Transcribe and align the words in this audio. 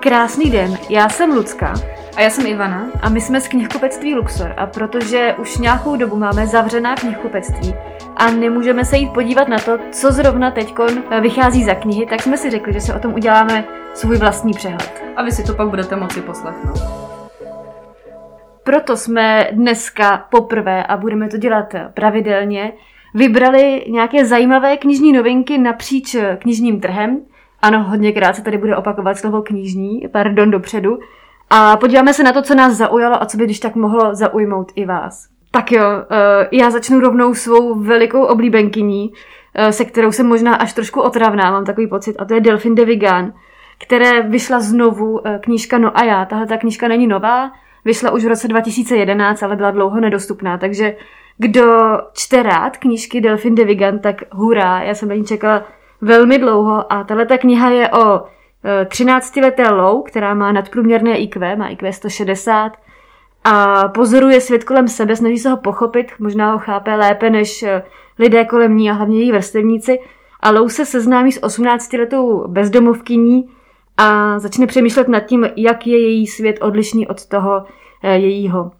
Krásný 0.00 0.50
den, 0.50 0.78
já 0.88 1.08
jsem 1.08 1.30
Lucka 1.30 1.74
A 2.16 2.20
já 2.20 2.30
jsem 2.30 2.46
Ivana. 2.46 2.90
a 3.02 3.08
my 3.08 3.20
jsme 3.20 3.40
z 3.40 3.48
knihkupectví 3.48 4.14
Luxor 4.14 4.54
a 4.56 4.66
protože 4.66 5.34
už 5.38 5.58
nějakou 5.58 5.96
dobu 5.96 6.16
máme 6.16 6.46
zavřená 6.46 6.94
knihkupectví 6.94 7.74
a 8.16 8.30
nemůžeme 8.30 8.84
se 8.84 8.96
jít 8.96 9.12
podívat 9.12 9.48
na 9.48 9.58
to, 9.58 9.78
co 9.90 10.12
zrovna 10.12 10.50
teď 10.50 10.74
vychází 11.20 11.64
za 11.64 11.74
knihy, 11.74 12.06
tak 12.06 12.22
jsme 12.22 12.36
si 12.36 12.50
řekli, 12.50 12.72
že 12.72 12.80
se 12.80 12.94
o 12.94 12.98
tom 12.98 13.14
uděláme 13.14 13.64
svůj 13.94 14.16
vlastní 14.16 14.52
přehled. 14.52 15.02
A 15.16 15.22
vy 15.22 15.32
si 15.32 15.44
to 15.44 15.54
pak 15.54 15.68
budete 15.68 15.96
moci 15.96 16.20
poslechnout. 16.20 16.78
Proto 18.62 18.96
jsme 18.96 19.48
dneska 19.52 20.26
poprvé, 20.30 20.84
a 20.84 20.96
budeme 20.96 21.28
to 21.28 21.36
dělat 21.36 21.74
pravidelně, 21.94 22.72
vybrali 23.14 23.84
nějaké 23.88 24.24
zajímavé 24.24 24.76
knižní 24.76 25.12
novinky 25.12 25.58
napříč 25.58 26.16
knižním 26.38 26.80
trhem. 26.80 27.20
Ano, 27.62 27.82
hodněkrát 27.82 28.36
se 28.36 28.42
tady 28.42 28.58
bude 28.58 28.76
opakovat 28.76 29.18
slovo 29.18 29.42
knižní, 29.42 30.08
pardon, 30.12 30.50
dopředu. 30.50 30.98
A 31.50 31.76
podíváme 31.76 32.14
se 32.14 32.22
na 32.22 32.32
to, 32.32 32.42
co 32.42 32.54
nás 32.54 32.74
zaujalo 32.74 33.22
a 33.22 33.26
co 33.26 33.36
by 33.36 33.44
když 33.44 33.60
tak 33.60 33.74
mohlo 33.74 34.14
zaujmout 34.14 34.72
i 34.74 34.84
vás. 34.84 35.28
Tak 35.50 35.72
jo, 35.72 35.82
eh, 35.82 36.48
já 36.52 36.70
začnu 36.70 37.00
rovnou 37.00 37.34
svou 37.34 37.80
velikou 37.80 38.24
oblíbenkyní, 38.24 39.12
eh, 39.54 39.72
se 39.72 39.84
kterou 39.84 40.12
jsem 40.12 40.26
možná 40.26 40.54
až 40.54 40.72
trošku 40.72 41.00
otravná, 41.00 41.50
mám 41.50 41.64
takový 41.64 41.86
pocit, 41.86 42.16
a 42.18 42.24
to 42.24 42.34
je 42.34 42.40
Delphine 42.40 42.74
de 42.74 42.84
Vigan, 42.84 43.32
které 43.84 44.22
vyšla 44.22 44.60
znovu 44.60 45.26
eh, 45.26 45.38
knížka 45.42 45.78
No 45.78 45.98
a 45.98 46.04
já. 46.04 46.24
Tahle 46.24 46.46
ta 46.46 46.56
knížka 46.56 46.88
není 46.88 47.06
nová, 47.06 47.50
vyšla 47.84 48.10
už 48.10 48.24
v 48.24 48.28
roce 48.28 48.48
2011, 48.48 49.42
ale 49.42 49.56
byla 49.56 49.70
dlouho 49.70 50.00
nedostupná, 50.00 50.58
takže 50.58 50.96
kdo 51.38 51.98
čte 52.12 52.42
rád 52.42 52.76
knížky 52.76 53.20
Delphine 53.20 53.56
de 53.56 53.64
Vigan, 53.64 53.98
tak 53.98 54.16
hurá, 54.32 54.82
já 54.82 54.94
jsem 54.94 55.08
na 55.08 55.14
ní 55.14 55.24
čekala 55.24 55.62
velmi 56.00 56.38
dlouho 56.38 56.92
a 56.92 57.04
tahle 57.04 57.26
ta 57.26 57.38
kniha 57.38 57.70
je 57.70 57.90
o 57.90 58.22
13-leté 58.84 59.70
Lou, 59.70 60.02
která 60.02 60.34
má 60.34 60.52
nadprůměrné 60.52 61.18
IQ, 61.18 61.56
má 61.56 61.68
IQ 61.68 61.92
160 61.92 62.72
a 63.44 63.88
pozoruje 63.88 64.40
svět 64.40 64.64
kolem 64.64 64.88
sebe, 64.88 65.16
snaží 65.16 65.38
se 65.38 65.50
ho 65.50 65.56
pochopit, 65.56 66.12
možná 66.18 66.52
ho 66.52 66.58
chápe 66.58 66.96
lépe 66.96 67.30
než 67.30 67.62
eh, 67.62 67.82
lidé 68.18 68.44
kolem 68.44 68.76
ní 68.76 68.90
a 68.90 68.92
hlavně 68.92 69.18
její 69.18 69.32
vrstevníci. 69.32 69.98
A 70.40 70.50
Lou 70.50 70.68
se 70.68 70.86
seznámí 70.86 71.32
s 71.32 71.40
18-letou 71.40 72.48
bezdomovkyní 72.48 73.48
a 73.96 74.38
začne 74.38 74.66
přemýšlet 74.66 75.08
nad 75.08 75.20
tím, 75.20 75.48
jak 75.56 75.86
je 75.86 76.00
její 76.00 76.26
svět 76.26 76.58
odlišný 76.60 77.08
od 77.08 77.26
toho 77.26 77.64
eh, 78.02 78.18
jejího. 78.18 78.70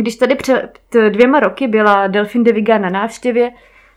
Když 0.00 0.16
tady 0.16 0.34
před 0.34 0.80
dvěma 1.08 1.40
roky 1.40 1.68
byla 1.68 2.06
Delphine 2.06 2.44
de 2.44 2.52
Vigan 2.52 2.82
na 2.82 2.90
návštěvě, 2.90 3.50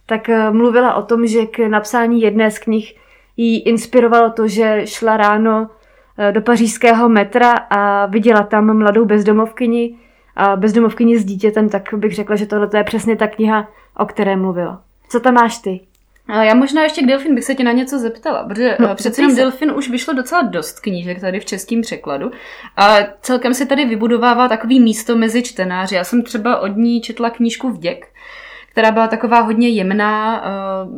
tak 0.10 0.30
eh, 0.30 0.52
mluvila 0.52 0.94
o 0.94 1.02
tom, 1.02 1.28
že 1.28 1.46
k 1.46 1.68
napsání 1.68 2.22
jedné 2.22 2.52
z 2.52 2.60
knih 2.60 2.96
jí 3.38 3.60
inspirovalo 3.60 4.30
to, 4.30 4.48
že 4.48 4.82
šla 4.86 5.18
ráno 5.18 5.70
eh, 6.18 6.32
do 6.32 6.42
pařížského 6.42 7.10
metra 7.10 7.52
a 7.52 8.06
viděla 8.06 8.44
tam 8.44 8.78
mladou 8.78 9.06
bezdomovkyni 9.06 9.96
a 10.36 10.56
bezdomovkyni 10.56 11.20
s 11.20 11.26
dítětem, 11.26 11.70
tak 11.70 11.94
bych 11.94 12.16
řekla, 12.16 12.36
že 12.36 12.46
tohle 12.46 12.70
je 12.78 12.84
přesně 12.84 13.16
ta 13.16 13.28
kniha, 13.28 13.68
o 13.98 14.06
které 14.06 14.36
mluvila. 14.36 14.82
Co 15.10 15.20
tam 15.20 15.34
máš 15.34 15.58
ty? 15.58 15.80
Já 16.42 16.56
možná 16.56 16.84
ještě 16.84 17.02
k 17.02 17.06
Delfin 17.06 17.36
bych 17.36 17.44
se 17.44 17.56
tě 17.56 17.64
na 17.64 17.72
něco 17.72 18.00
zeptala, 18.00 18.44
protože 18.44 18.78
No, 18.80 18.88
no, 18.88 18.96
přece 18.96 19.22
jenom. 19.22 19.36
Delfin 19.36 19.72
už 19.72 19.90
vyšlo 19.90 20.14
docela 20.14 20.42
dost 20.42 20.80
knížek 20.80 21.22
tady 21.22 21.40
v 21.40 21.46
českém 21.46 21.82
překladu 21.82 22.32
a 22.78 22.98
celkem 23.22 23.54
se 23.54 23.66
tady 23.66 23.86
vybudovává 23.86 24.48
takový 24.48 24.80
místo 24.80 25.16
mezi 25.16 25.44
čtenáři. 25.44 25.96
Já 25.96 26.04
jsem 26.04 26.24
třeba 26.24 26.60
od 26.60 26.78
ní 26.78 27.02
četla 27.02 27.30
knížku 27.30 27.70
Vděk, 27.70 28.08
která 28.80 28.92
byla 28.92 29.08
taková 29.08 29.40
hodně 29.40 29.70
jemná, 29.70 30.44
eh, 30.44 30.50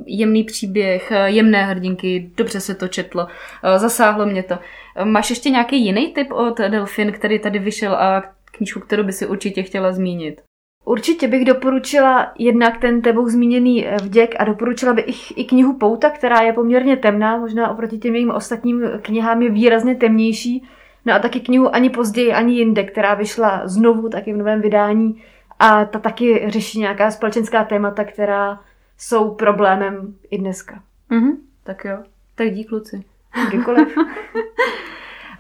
jemný 0.06 0.44
příběh, 0.44 1.12
eh, 1.12 1.30
jemné 1.30 1.66
hrdinky, 1.66 2.32
dobře 2.38 2.60
se 2.60 2.76
to 2.76 2.88
četlo, 2.88 3.28
eh, 3.28 3.80
zasáhlo 3.80 4.26
mě 4.26 4.44
to. 4.44 4.58
Máš 5.04 5.30
ještě 5.30 5.50
nějaký 5.50 5.86
jiný 5.86 6.14
tip 6.14 6.32
od 6.32 6.58
Delfin, 6.58 7.12
který 7.12 7.40
tady 7.40 7.60
vyšel 7.60 7.96
a 7.96 8.24
knížku, 8.52 8.80
kterou 8.80 9.04
by 9.04 9.14
si 9.14 9.28
určitě 9.28 9.64
chtěla 9.64 9.92
zmínit? 9.92 10.42
Určitě 10.86 11.28
bych 11.28 11.46
doporučila 11.46 12.32
jednak 12.40 12.78
ten 12.78 13.02
tebou 13.02 13.30
zmíněný 13.30 13.88
vděk 14.04 14.36
a 14.40 14.44
doporučila 14.44 14.94
bych 14.94 15.38
i 15.38 15.44
knihu 15.44 15.78
Pouta, 15.78 16.10
která 16.10 16.42
je 16.42 16.54
poměrně 16.54 16.98
temná, 16.98 17.38
možná 17.38 17.72
oproti 17.72 17.98
těm 17.98 18.16
jejím 18.16 18.32
ostatním 18.32 18.84
knihám 19.02 19.42
je 19.42 19.50
výrazně 19.50 19.96
temnější. 19.96 20.64
No 21.06 21.14
a 21.14 21.20
taky 21.20 21.40
knihu 21.40 21.76
Ani 21.76 21.90
později, 21.90 22.34
ani 22.34 22.54
jinde, 22.54 22.84
která 22.84 23.14
vyšla 23.14 23.62
znovu 23.66 24.10
taky 24.10 24.34
v 24.34 24.38
novém 24.38 24.62
vydání 24.62 25.22
a 25.62 25.86
ta 25.86 26.00
taky 26.00 26.46
řeší 26.48 26.80
nějaká 26.80 27.12
společenská 27.12 27.64
témata, 27.64 28.04
která 28.04 28.60
jsou 28.98 29.32
problémem 29.36 30.16
i 30.32 30.38
dneska. 30.38 30.80
Mhm, 31.10 31.38
tak 31.64 31.86
jo. 31.86 31.98
Tak 32.36 32.52
dík, 32.52 32.70
kluci. 32.70 33.04
Kdykoliv. 33.50 33.98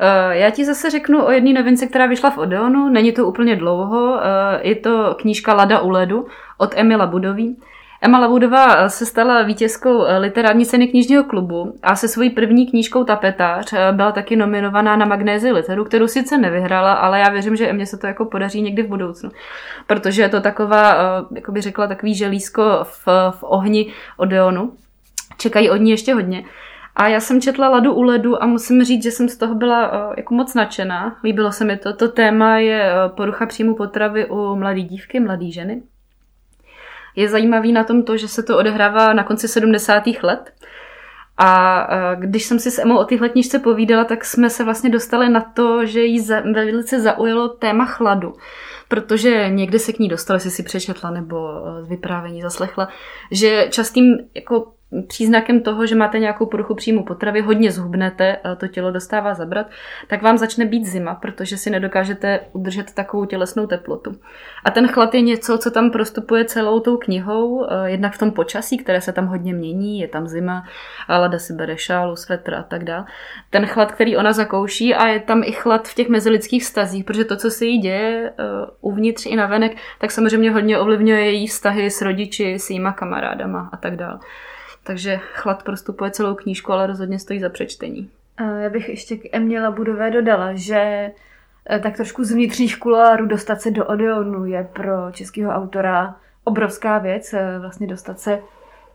Eh, 0.03 0.37
Já 0.37 0.49
ti 0.49 0.65
zase 0.65 0.89
řeknu 0.89 1.25
o 1.25 1.31
jedné 1.31 1.53
novince, 1.53 1.87
která 1.87 2.05
vyšla 2.05 2.29
v 2.29 2.37
Odeonu. 2.37 2.89
Není 2.89 3.11
to 3.11 3.27
úplně 3.27 3.55
dlouho. 3.55 4.19
eh, 4.23 4.67
Je 4.67 4.75
to 4.75 5.15
knížka 5.19 5.53
Lada 5.53 5.79
u 5.79 5.89
ledu 5.89 6.27
od 6.57 6.73
Emila 6.75 7.05
Budový. 7.07 7.61
Emma 8.03 8.19
Labudová 8.19 8.89
se 8.89 9.05
stala 9.05 9.43
vítězkou 9.43 10.05
eh, 10.05 10.17
literární 10.17 10.65
ceny 10.65 10.87
knižního 10.87 11.23
klubu 11.23 11.75
a 11.83 11.95
se 11.95 12.07
svojí 12.07 12.29
první 12.29 12.67
knížkou 12.67 13.03
Tapetář 13.03 13.73
eh, 13.73 13.91
byla 13.91 14.11
taky 14.11 14.35
nominovaná 14.35 14.95
na 14.95 15.05
Magnézi 15.05 15.51
literu, 15.51 15.85
kterou 15.85 16.07
sice 16.07 16.37
nevyhrála, 16.37 16.93
ale 16.93 17.19
já 17.19 17.29
věřím, 17.29 17.55
že 17.55 17.67
Emě 17.67 17.85
se 17.85 17.97
to 17.97 18.07
jako 18.07 18.25
podaří 18.25 18.61
někdy 18.61 18.83
v 18.83 18.87
budoucnu. 18.87 19.29
Protože 19.87 20.21
je 20.21 20.29
to 20.29 20.41
taková, 20.41 20.93
eh, 20.93 21.35
jako 21.35 21.51
by 21.51 21.61
řekla, 21.61 21.87
takový 21.87 22.15
želízko 22.15 22.63
v, 22.83 23.07
v 23.31 23.43
ohni 23.43 23.93
Odeonu. 24.17 24.73
Čekají 25.37 25.69
od 25.69 25.77
ní 25.77 25.91
ještě 25.91 26.13
hodně. 26.13 26.45
A 26.95 27.07
já 27.07 27.19
jsem 27.19 27.41
četla 27.41 27.69
Ladu 27.69 27.93
u 27.93 28.01
ledu 28.01 28.43
a 28.43 28.47
musím 28.47 28.83
říct, 28.83 29.03
že 29.03 29.11
jsem 29.11 29.29
z 29.29 29.37
toho 29.37 29.55
byla 29.55 30.13
jako 30.17 30.33
moc 30.33 30.53
nadšená. 30.53 31.15
Líbilo 31.23 31.51
se 31.51 31.65
mi 31.65 31.77
to. 31.77 31.93
To 31.93 32.07
téma 32.07 32.57
je 32.57 32.91
porucha 33.07 33.45
příjmu 33.45 33.75
potravy 33.75 34.25
u 34.25 34.55
mladé 34.55 34.81
dívky, 34.81 35.19
mladé 35.19 35.51
ženy. 35.51 35.81
Je 37.15 37.29
zajímavý 37.29 37.71
na 37.71 37.83
tom 37.83 38.03
to, 38.03 38.17
že 38.17 38.27
se 38.27 38.43
to 38.43 38.57
odehrává 38.57 39.13
na 39.13 39.23
konci 39.23 39.47
70. 39.47 40.03
let. 40.23 40.53
A 41.37 41.87
uh, 41.89 42.21
když 42.21 42.45
jsem 42.45 42.59
si 42.59 42.71
s 42.71 42.79
Emou 42.79 42.97
o 42.97 43.05
téhle 43.05 43.29
knižce 43.29 43.59
povídala, 43.59 44.03
tak 44.03 44.25
jsme 44.25 44.49
se 44.49 44.63
vlastně 44.63 44.89
dostali 44.89 45.29
na 45.29 45.41
to, 45.41 45.85
že 45.85 46.01
jí 46.01 46.27
velice 46.53 47.01
zaujalo 47.01 47.49
téma 47.49 47.85
chladu. 47.85 48.33
Protože 48.87 49.49
někde 49.49 49.79
se 49.79 49.93
k 49.93 49.99
ní 49.99 50.09
dostala, 50.09 50.35
jestli 50.35 50.51
si 50.51 50.63
přečetla 50.63 51.11
nebo 51.11 51.37
uh, 51.37 51.85
z 51.85 51.89
vyprávění 51.89 52.41
zaslechla, 52.41 52.87
že 53.31 53.67
častým 53.69 54.17
jako 54.35 54.73
příznakem 55.07 55.61
toho, 55.61 55.85
že 55.85 55.95
máte 55.95 56.19
nějakou 56.19 56.45
poruchu 56.45 56.75
příjmu 56.75 57.03
potravy, 57.03 57.41
hodně 57.41 57.71
zhubnete, 57.71 58.37
to 58.57 58.67
tělo 58.67 58.91
dostává 58.91 59.33
zabrat, 59.33 59.67
tak 60.07 60.21
vám 60.21 60.37
začne 60.37 60.65
být 60.65 60.85
zima, 60.85 61.15
protože 61.15 61.57
si 61.57 61.69
nedokážete 61.69 62.39
udržet 62.53 62.93
takovou 62.93 63.25
tělesnou 63.25 63.67
teplotu. 63.67 64.15
A 64.65 64.71
ten 64.71 64.87
chlad 64.87 65.13
je 65.13 65.21
něco, 65.21 65.57
co 65.57 65.71
tam 65.71 65.91
prostupuje 65.91 66.45
celou 66.45 66.79
tou 66.79 66.97
knihou, 66.97 67.65
eh, 67.65 67.89
jednak 67.89 68.13
v 68.13 68.17
tom 68.17 68.31
počasí, 68.31 68.77
které 68.77 69.01
se 69.01 69.13
tam 69.13 69.27
hodně 69.27 69.53
mění, 69.53 69.99
je 69.99 70.07
tam 70.07 70.27
zima, 70.27 70.63
Lada 71.09 71.39
si 71.39 71.53
bere 71.53 71.77
šálu, 71.77 72.15
svetr 72.15 72.53
a 72.53 72.63
tak 72.63 72.83
dále. 72.83 73.05
Ten 73.49 73.65
chlad, 73.65 73.91
který 73.91 74.17
ona 74.17 74.33
zakouší 74.33 74.95
a 74.95 75.07
je 75.07 75.19
tam 75.19 75.43
i 75.45 75.51
chlad 75.51 75.87
v 75.87 75.95
těch 75.95 76.09
mezilidských 76.09 76.63
vztazích, 76.63 77.03
protože 77.03 77.25
to, 77.25 77.35
co 77.35 77.51
se 77.51 77.65
jí 77.65 77.77
děje 77.77 78.33
eh, 78.39 78.43
uvnitř 78.81 79.25
i 79.25 79.35
navenek, 79.35 79.77
tak 79.99 80.11
samozřejmě 80.11 80.51
hodně 80.51 80.79
ovlivňuje 80.79 81.25
její 81.25 81.47
vztahy 81.47 81.91
s 81.91 82.01
rodiči, 82.01 82.59
s 82.59 82.69
jejíma 82.69 82.91
kamarádama 82.91 83.69
a 83.71 83.77
tak 83.77 83.95
dále. 83.95 84.19
Takže 84.83 85.17
chlad 85.17 85.63
prostupuje 85.63 86.11
celou 86.11 86.35
knížku, 86.35 86.71
ale 86.71 86.87
rozhodně 86.87 87.19
stojí 87.19 87.39
za 87.39 87.49
přečtení. 87.49 88.09
Já 88.59 88.69
bych 88.69 88.89
ještě 88.89 89.17
k 89.17 89.29
Emě 89.31 89.61
Labudové 89.61 90.11
dodala, 90.11 90.53
že 90.53 91.11
eh, 91.69 91.79
tak 91.79 91.95
trošku 91.95 92.23
z 92.23 92.31
vnitřních 92.31 92.79
kuloárů 92.79 93.25
dostat 93.25 93.61
se 93.61 93.71
do 93.71 93.85
Odeonu 93.85 94.45
je 94.45 94.69
pro 94.73 95.11
českého 95.11 95.51
autora 95.51 96.15
obrovská 96.43 96.97
věc. 96.97 97.33
eh, 97.33 97.59
Vlastně 97.59 97.87
dostat 97.87 98.19
se 98.19 98.39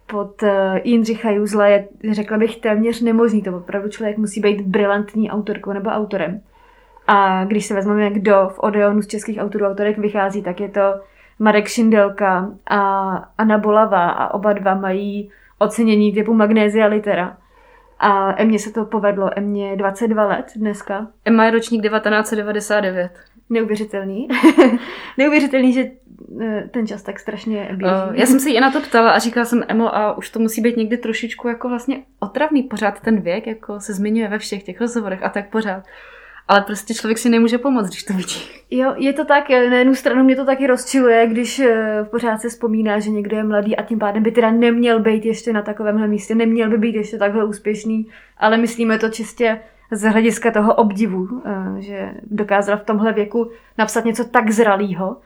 pod 0.06 0.42
eh, 0.42 0.80
Jindřicha 0.84 1.30
Juzla 1.30 1.66
je, 1.66 1.88
řekla 2.12 2.38
bych, 2.38 2.56
téměř 2.56 3.00
nemožný. 3.00 3.42
To 3.42 3.56
opravdu 3.56 3.88
člověk 3.88 4.18
musí 4.18 4.40
být 4.40 4.60
brilantní 4.60 5.30
autorkou 5.30 5.72
nebo 5.72 5.90
autorem. 5.90 6.40
A 7.06 7.44
když 7.44 7.66
se 7.66 7.74
vezmeme, 7.74 8.10
kdo 8.10 8.48
v 8.54 8.58
Odeonu 8.58 9.02
z 9.02 9.06
českých 9.06 9.38
autorů 9.38 9.66
autorek 9.66 9.98
vychází, 9.98 10.42
tak 10.42 10.60
je 10.60 10.68
to 10.68 10.94
Marek 11.38 11.68
Šindelka 11.68 12.50
a 12.66 12.80
Anna 13.38 13.58
Bolavá 13.58 14.10
a 14.10 14.34
oba 14.34 14.52
dva 14.52 14.74
mají 14.74 15.30
ocenění 15.58 16.12
typu 16.12 16.34
Magnézia 16.34 16.86
Litera. 16.86 17.36
A 17.98 18.40
Emě 18.42 18.58
se 18.58 18.72
to 18.72 18.84
povedlo. 18.84 19.30
Emě 19.36 19.70
je 19.70 19.76
22 19.76 20.26
let 20.26 20.46
dneska. 20.56 21.06
Emma 21.24 21.44
je 21.44 21.50
ročník 21.50 21.82
1999. 21.82 23.10
Neuvěřitelný. 23.50 24.28
Neuvěřitelný, 25.18 25.72
že 25.72 25.90
eh, 26.40 26.68
ten 26.70 26.86
čas 26.86 27.02
tak 27.02 27.20
strašně 27.20 27.68
běží. 27.72 27.94
Uh, 28.08 28.14
já 28.14 28.26
jsem 28.26 28.40
se 28.40 28.48
jí 28.48 28.56
i 28.56 28.60
na 28.60 28.70
to 28.70 28.80
ptala 28.80 29.10
a 29.10 29.18
říkala 29.18 29.44
jsem, 29.46 29.64
Emo, 29.68 29.96
a 29.96 30.16
už 30.16 30.30
to 30.30 30.38
musí 30.38 30.60
být 30.60 30.76
někdy 30.76 30.96
trošičku 30.96 31.48
jako 31.48 31.68
vlastně 31.68 32.02
otravný 32.20 32.62
pořád 32.62 33.00
ten 33.00 33.20
věk, 33.20 33.46
jako 33.46 33.80
se 33.80 33.94
zmiňuje 33.94 34.28
ve 34.28 34.38
všech 34.38 34.62
těch 34.62 34.80
rozhovorech 34.80 35.22
a 35.22 35.28
tak 35.28 35.50
pořád. 35.50 35.84
Ale 36.48 36.60
prostě 36.60 36.94
člověk 36.94 37.18
si 37.18 37.28
nemůže 37.28 37.58
pomoct, 37.58 37.88
když 37.88 38.02
to 38.02 38.12
vidí. 38.12 38.40
Jo, 38.70 38.94
je 38.96 39.12
to 39.12 39.24
tak, 39.24 39.50
na 39.50 39.76
jednu 39.76 39.94
stranu 39.94 40.24
mě 40.24 40.36
to 40.36 40.44
taky 40.44 40.66
rozčiluje, 40.66 41.26
když 41.26 41.58
eh, 41.58 42.04
pořád 42.10 42.40
se 42.40 42.48
vzpomíná, 42.48 42.98
že 42.98 43.10
někdo 43.10 43.36
je 43.36 43.44
mladý 43.44 43.76
a 43.76 43.82
tím 43.82 43.98
pádem 43.98 44.22
by 44.22 44.30
teda 44.30 44.50
neměl 44.50 45.00
být 45.00 45.24
ještě 45.24 45.52
na 45.52 45.62
takovémhle 45.62 46.08
místě, 46.08 46.34
neměl 46.34 46.70
by 46.70 46.78
být 46.78 46.94
ještě 46.94 47.18
takhle 47.18 47.44
úspěšný, 47.44 48.06
ale 48.38 48.56
myslíme 48.56 48.98
to 48.98 49.08
čistě 49.08 49.60
z 49.90 50.02
hlediska 50.02 50.50
toho 50.50 50.74
obdivu, 50.74 51.42
eh, 51.44 51.82
že 51.82 52.10
dokázala 52.22 52.78
v 52.78 52.84
tomhle 52.84 53.12
věku 53.12 53.50
napsat 53.78 54.04
něco 54.04 54.24
tak 54.24 54.50
zralého. 54.50 55.16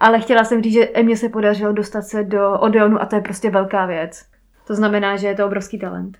Ale 0.00 0.20
chtěla 0.20 0.44
jsem 0.44 0.62
říct, 0.62 0.72
že 0.72 0.88
mně 1.02 1.16
se 1.16 1.28
podařilo 1.28 1.72
dostat 1.72 2.02
se 2.02 2.24
do 2.24 2.58
Odeonu 2.58 3.02
a 3.02 3.06
to 3.06 3.16
je 3.16 3.22
prostě 3.22 3.50
velká 3.50 3.86
věc. 3.86 4.24
To 4.66 4.74
znamená, 4.74 5.16
že 5.16 5.26
je 5.26 5.34
to 5.34 5.46
obrovský 5.46 5.78
talent. 5.78 6.18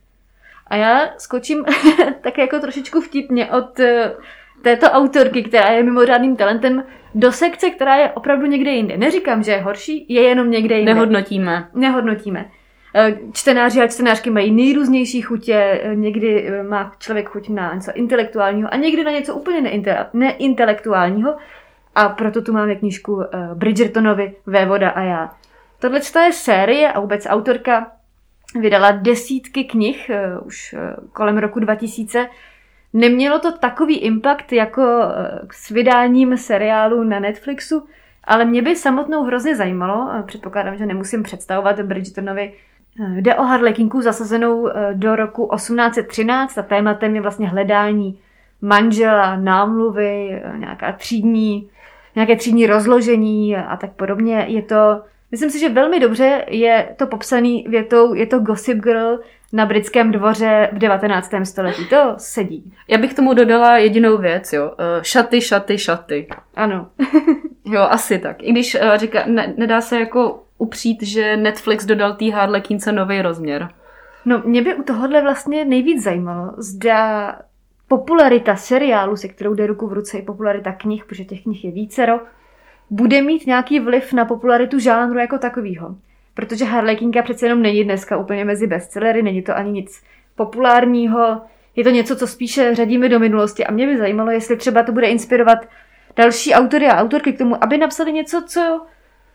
A 0.66 0.76
já 0.76 1.08
skočím 1.18 1.64
tak 2.20 2.38
jako 2.38 2.58
trošičku 2.58 3.00
vtipně 3.00 3.46
od 3.46 3.80
eh, 3.80 4.14
této 4.62 4.86
autorky, 4.86 5.42
která 5.42 5.68
je 5.68 5.82
mimořádným 5.82 6.36
talentem, 6.36 6.84
do 7.14 7.32
sekce, 7.32 7.70
která 7.70 7.96
je 7.96 8.10
opravdu 8.10 8.46
někde 8.46 8.70
jinde. 8.70 8.96
Neříkám, 8.96 9.42
že 9.42 9.52
je 9.52 9.60
horší, 9.60 10.06
je 10.08 10.22
jenom 10.22 10.50
někde 10.50 10.76
jinde. 10.76 10.94
Nehodnotíme. 10.94 11.68
Nehodnotíme. 11.74 12.50
Eh, 12.94 13.18
čtenáři 13.32 13.80
a 13.80 13.86
čtenářky 13.86 14.30
mají 14.30 14.50
nejrůznější 14.50 15.22
chutě, 15.22 15.80
eh, 15.82 15.94
někdy 15.94 16.50
má 16.68 16.92
člověk 16.98 17.28
chuť 17.28 17.48
na 17.48 17.74
něco 17.74 17.90
intelektuálního 17.94 18.72
a 18.72 18.76
někdy 18.76 19.04
na 19.04 19.10
něco 19.10 19.34
úplně 19.34 19.72
neintelektuálního. 20.12 21.36
A 21.94 22.08
proto 22.08 22.42
tu 22.42 22.52
máme 22.52 22.74
knížku 22.74 23.22
Bridgertonovi 23.54 24.34
Vévoda 24.46 24.90
a 24.90 25.00
já. 25.00 25.30
Tohle 25.78 26.00
je 26.24 26.32
série 26.32 26.92
a 26.92 27.00
vůbec 27.00 27.26
autorka 27.28 27.95
vydala 28.60 28.90
desítky 28.90 29.64
knih 29.64 30.10
uh, 30.10 30.46
už 30.46 30.74
uh, 30.78 31.08
kolem 31.12 31.38
roku 31.38 31.60
2000. 31.60 32.28
Nemělo 32.92 33.38
to 33.38 33.58
takový 33.58 33.98
impact 33.98 34.52
jako 34.52 34.82
uh, 34.82 35.48
s 35.52 35.70
vydáním 35.70 36.36
seriálu 36.36 37.02
na 37.02 37.20
Netflixu, 37.20 37.86
ale 38.24 38.44
mě 38.44 38.62
by 38.62 38.76
samotnou 38.76 39.22
hrozně 39.22 39.56
zajímalo, 39.56 40.24
předpokládám, 40.26 40.76
že 40.76 40.86
nemusím 40.86 41.22
představovat 41.22 41.80
Bridgertonovi, 41.80 42.52
uh, 43.00 43.16
jde 43.16 43.34
o 43.34 43.42
Harlekinku 43.42 44.02
zasazenou 44.02 44.68
do 44.92 45.16
roku 45.16 45.50
1813 45.54 46.58
a 46.58 46.62
tématem 46.62 47.14
je 47.14 47.20
vlastně 47.20 47.48
hledání 47.48 48.18
manžela, 48.62 49.36
námluvy, 49.36 50.42
nějaká 50.56 50.92
třídní, 50.92 51.70
nějaké 52.14 52.36
třídní 52.36 52.66
rozložení 52.66 53.56
a 53.56 53.76
tak 53.76 53.92
podobně. 53.92 54.44
Je 54.48 54.62
to 54.62 55.02
Myslím 55.30 55.50
si, 55.50 55.58
že 55.58 55.68
velmi 55.68 56.00
dobře 56.00 56.44
je 56.48 56.88
to 56.96 57.06
popsaný 57.06 57.66
větou, 57.68 58.14
je 58.14 58.26
to 58.26 58.38
Gossip 58.38 58.78
Girl 58.78 59.18
na 59.52 59.66
britském 59.66 60.12
dvoře 60.12 60.70
v 60.72 60.78
19. 60.78 61.30
století. 61.44 61.88
To 61.88 62.14
sedí. 62.16 62.72
Já 62.88 62.98
bych 62.98 63.14
tomu 63.14 63.34
dodala 63.34 63.78
jedinou 63.78 64.18
věc, 64.18 64.52
jo. 64.52 64.72
Eh, 64.78 65.04
šaty, 65.04 65.40
šaty, 65.40 65.78
šaty. 65.78 66.28
Ano. 66.54 66.88
jo, 67.64 67.80
asi 67.80 68.18
tak. 68.18 68.42
I 68.42 68.52
když 68.52 68.74
uh, 68.74 68.96
říká, 68.96 69.22
ne, 69.26 69.54
nedá 69.56 69.80
se 69.80 70.00
jako 70.00 70.42
upřít, 70.58 71.02
že 71.02 71.36
Netflix 71.36 71.84
dodal 71.84 72.14
tý 72.14 72.30
Harlequince 72.30 72.92
nový 72.92 73.22
rozměr. 73.22 73.68
No, 74.24 74.42
mě 74.44 74.62
by 74.62 74.74
u 74.74 74.82
tohohle 74.82 75.22
vlastně 75.22 75.64
nejvíc 75.64 76.02
zajímalo, 76.02 76.52
zda 76.58 77.32
popularita 77.88 78.56
seriálu, 78.56 79.16
se 79.16 79.28
kterou 79.28 79.54
jde 79.54 79.66
ruku 79.66 79.86
v 79.86 79.92
ruce, 79.92 80.18
i 80.18 80.22
popularita 80.22 80.72
knih, 80.72 81.04
protože 81.04 81.24
těch 81.24 81.42
knih 81.42 81.64
je 81.64 81.70
vícero, 81.70 82.20
bude 82.90 83.22
mít 83.22 83.46
nějaký 83.46 83.80
vliv 83.80 84.12
na 84.12 84.24
popularitu 84.24 84.78
žánru 84.78 85.18
jako 85.18 85.38
takového. 85.38 85.96
Protože 86.34 86.64
Harlekinka 86.64 87.22
přece 87.22 87.46
jenom 87.46 87.62
není 87.62 87.84
dneska 87.84 88.16
úplně 88.16 88.44
mezi 88.44 88.66
bestsellery, 88.66 89.22
není 89.22 89.42
to 89.42 89.56
ani 89.56 89.72
nic 89.72 90.02
populárního, 90.34 91.40
je 91.76 91.84
to 91.84 91.90
něco, 91.90 92.16
co 92.16 92.26
spíše 92.26 92.74
řadíme 92.74 93.08
do 93.08 93.18
minulosti 93.18 93.66
a 93.66 93.72
mě 93.72 93.86
by 93.86 93.98
zajímalo, 93.98 94.30
jestli 94.30 94.56
třeba 94.56 94.82
to 94.82 94.92
bude 94.92 95.06
inspirovat 95.06 95.58
další 96.16 96.54
autory 96.54 96.86
a 96.86 97.00
autorky 97.00 97.32
k 97.32 97.38
tomu, 97.38 97.64
aby 97.64 97.78
napsali 97.78 98.12
něco, 98.12 98.42
co 98.46 98.80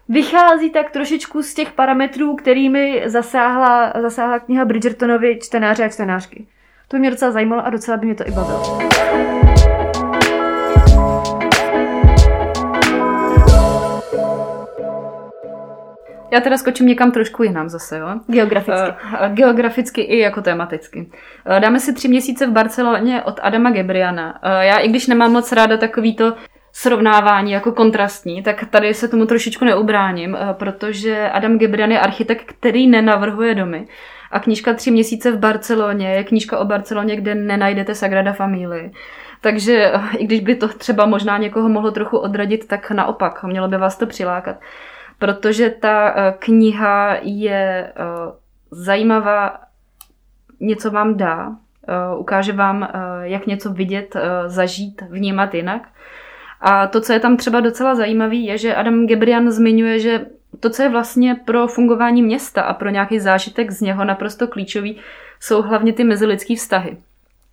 vychází 0.09 0.69
tak 0.69 0.92
trošičku 0.92 1.44
z 1.44 1.53
těch 1.53 1.71
parametrů, 1.71 2.36
kterými 2.36 3.03
zasáhla, 3.06 3.94
zasáhla 4.01 4.39
kniha 4.39 4.65
Bridgertonovi 4.65 5.39
čtenáře 5.42 5.83
a 5.83 5.89
čtenářky. 5.89 6.48
To 6.88 6.95
by 6.98 7.00
mě 7.00 7.12
docela 7.12 7.31
zajímalo 7.31 7.65
a 7.65 7.69
docela 7.69 7.98
by 7.98 8.06
mě 8.06 8.15
to 8.15 8.27
i 8.27 8.31
bavilo. 8.31 9.50
Já 16.31 16.41
teda 16.41 16.57
skočím 16.57 16.87
někam 16.87 17.11
trošku 17.11 17.43
jinam 17.43 17.69
zase, 17.69 17.97
jo? 17.97 18.07
Geograficky. 18.27 18.89
Uh, 19.13 19.33
geograficky 19.33 20.01
i 20.01 20.19
jako 20.19 20.41
tematicky. 20.41 20.99
Uh, 20.99 21.59
dáme 21.59 21.79
si 21.79 21.93
tři 21.93 22.07
měsíce 22.07 22.47
v 22.47 22.51
Barceloně 22.51 23.23
od 23.23 23.39
Adama 23.43 23.71
Gebriana. 23.71 24.39
Uh, 24.45 24.61
já 24.61 24.77
i 24.77 24.87
když 24.87 25.07
nemám 25.07 25.31
moc 25.31 25.51
ráda 25.51 25.77
takový 25.77 26.15
to 26.15 26.33
srovnávání 26.73 27.51
jako 27.51 27.71
kontrastní, 27.71 28.43
tak 28.43 28.65
tady 28.69 28.93
se 28.93 29.07
tomu 29.07 29.25
trošičku 29.25 29.65
neubráním, 29.65 30.37
protože 30.53 31.29
Adam 31.29 31.57
Gebrian 31.57 31.91
je 31.91 31.99
architekt, 31.99 32.53
který 32.53 32.87
nenavrhuje 32.87 33.55
domy. 33.55 33.87
A 34.31 34.39
knížka 34.39 34.73
Tři 34.73 34.91
měsíce 34.91 35.31
v 35.31 35.39
Barceloně 35.39 36.13
je 36.13 36.23
knížka 36.23 36.59
o 36.59 36.65
Barceloně, 36.65 37.15
kde 37.15 37.35
nenajdete 37.35 37.95
Sagrada 37.95 38.33
Familii. 38.33 38.91
Takže 39.41 39.91
i 40.17 40.25
když 40.25 40.39
by 40.39 40.55
to 40.55 40.67
třeba 40.67 41.05
možná 41.05 41.37
někoho 41.37 41.69
mohlo 41.69 41.91
trochu 41.91 42.17
odradit, 42.17 42.67
tak 42.67 42.91
naopak, 42.91 43.43
mělo 43.43 43.67
by 43.67 43.77
vás 43.77 43.97
to 43.97 44.07
přilákat 44.07 44.55
protože 45.21 45.69
ta 45.69 46.13
eh, 46.15 46.33
kniha 46.39 47.18
je 47.21 47.88
eh, 47.88 48.03
zajímavá, 48.71 49.59
něco 50.59 50.91
vám 50.91 51.18
dá, 51.18 51.56
eh, 51.88 52.18
ukáže 52.18 52.53
vám, 52.53 52.88
jak 53.21 53.45
něco 53.45 53.73
vidět, 53.73 54.15
zažít, 54.47 55.01
vnímat 55.09 55.53
jinak. 55.53 55.88
A 56.62 56.88
to, 56.88 57.01
co 57.01 57.13
je 57.13 57.19
tam 57.19 57.38
třeba 57.38 57.59
docela 57.59 57.95
zajímavé, 57.95 58.35
je, 58.35 58.57
že 58.57 58.75
Adam 58.75 59.07
Gebrian 59.07 59.51
zmiňuje, 59.51 60.00
že 60.00 60.25
to, 60.59 60.69
co 60.69 60.83
je 60.83 60.89
vlastně 60.89 61.35
pro 61.45 61.67
fungování 61.67 62.21
města 62.21 62.62
a 62.62 62.74
pro 62.74 62.89
nějaký 62.89 63.19
zážitek 63.19 63.71
z 63.71 63.81
něho 63.81 64.06
naprosto 64.06 64.47
klíčový, 64.47 64.97
jsou 65.39 65.62
hlavně 65.62 65.94
ty 65.94 66.03
mezilidské 66.03 66.56
vztahy. 66.56 66.97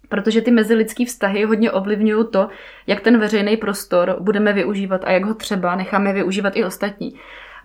Protože 0.09 0.41
ty 0.41 0.51
mezilidské 0.51 1.05
vztahy 1.05 1.45
hodně 1.45 1.71
ovlivňují 1.71 2.25
to, 2.31 2.49
jak 2.87 3.01
ten 3.01 3.19
veřejný 3.19 3.57
prostor 3.57 4.17
budeme 4.21 4.53
využívat 4.53 5.05
a 5.05 5.11
jak 5.11 5.25
ho 5.25 5.35
třeba 5.35 5.77
necháme 5.77 6.13
využívat 6.13 6.57
i 6.57 6.65
ostatní. 6.65 7.15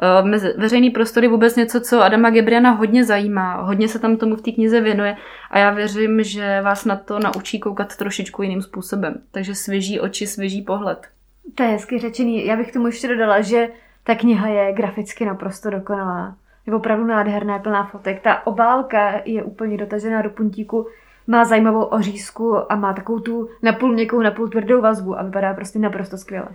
Eh, 0.02 0.54
veřejný 0.58 0.90
prostor 0.90 1.24
je 1.24 1.30
vůbec 1.30 1.56
něco, 1.56 1.82
co 1.82 2.02
Adama 2.02 2.30
Gebriana 2.30 2.72
hodně 2.72 3.06
zajímá, 3.06 3.62
hodně 3.62 3.88
se 3.88 4.00
tam 4.00 4.18
tomu 4.18 4.36
v 4.36 4.42
té 4.42 4.52
knize 4.52 4.82
věnuje 4.82 5.18
a 5.52 5.60
já 5.60 5.72
věřím, 5.72 6.24
že 6.24 6.62
vás 6.62 6.86
na 6.86 6.96
to 6.96 7.20
naučí 7.20 7.60
koukat 7.60 7.96
trošičku 7.96 8.44
jiným 8.44 8.62
způsobem. 8.62 9.16
Takže 9.32 9.56
svěží 9.56 10.00
oči, 10.00 10.28
svěží 10.28 10.62
pohled. 10.62 11.08
To 11.56 11.64
je 11.64 11.70
hezky 11.70 12.00
řečený. 12.00 12.46
Já 12.46 12.56
bych 12.56 12.72
tomu 12.72 12.88
ještě 12.88 13.08
dodala, 13.08 13.42
že 13.42 13.70
ta 14.04 14.16
kniha 14.16 14.48
je 14.48 14.74
graficky 14.74 15.26
naprosto 15.26 15.70
dokonalá. 15.70 16.36
Je 16.66 16.76
opravdu 16.76 17.06
nádherná, 17.06 17.60
plná 17.60 17.84
fotek. 17.84 18.22
Ta 18.22 18.48
obálka 18.48 19.22
je 19.26 19.44
úplně 19.44 19.78
dotažená 19.78 20.22
do 20.22 20.30
puntíku, 20.30 20.88
má 21.28 21.46
zajímavou 21.46 21.84
ořízku 21.84 22.72
a 22.72 22.76
má 22.76 22.94
takovou 22.94 23.20
tu 23.20 23.50
napůl 23.62 23.94
měkkou, 23.94 24.22
napůl 24.22 24.50
tvrdou 24.50 24.82
vazbu 24.82 25.20
a 25.20 25.24
vypadá 25.24 25.54
prostě 25.54 25.80
naprosto 25.80 26.18
skvěle. 26.18 26.48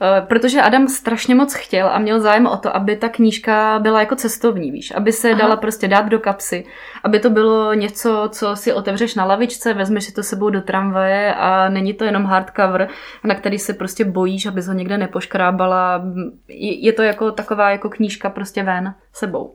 Eh, 0.00 0.20
protože 0.20 0.62
Adam 0.62 0.88
strašně 0.88 1.34
moc 1.34 1.54
chtěl 1.54 1.88
a 1.88 1.98
měl 1.98 2.20
zájem 2.20 2.46
o 2.46 2.56
to, 2.56 2.76
aby 2.76 2.96
ta 2.96 3.08
knížka 3.08 3.78
byla 3.78 4.00
jako 4.00 4.16
cestovní, 4.16 4.70
víš, 4.70 4.92
aby 4.96 5.12
se 5.12 5.30
Aha. 5.30 5.38
dala 5.38 5.56
prostě 5.56 5.88
dát 5.88 6.08
do 6.08 6.18
kapsy, 6.18 6.64
aby 7.04 7.20
to 7.20 7.30
bylo 7.30 7.74
něco, 7.74 8.28
co 8.32 8.56
si 8.56 8.72
otevřeš 8.72 9.14
na 9.14 9.24
lavičce, 9.24 9.74
vezmeš 9.74 10.04
si 10.04 10.12
to 10.12 10.22
sebou 10.22 10.50
do 10.50 10.60
tramvaje 10.60 11.34
a 11.34 11.68
není 11.68 11.94
to 11.94 12.04
jenom 12.04 12.24
hardcover, 12.24 12.88
na 13.24 13.34
který 13.34 13.58
se 13.58 13.74
prostě 13.74 14.04
bojíš, 14.04 14.46
aby 14.46 14.62
ho 14.62 14.72
někde 14.72 14.98
nepoškrábala. 14.98 16.02
Je 16.48 16.92
to 16.92 17.02
jako 17.02 17.32
taková 17.32 17.70
jako 17.70 17.88
knížka 17.88 18.30
prostě 18.30 18.62
ven 18.62 18.94
sebou. 19.12 19.54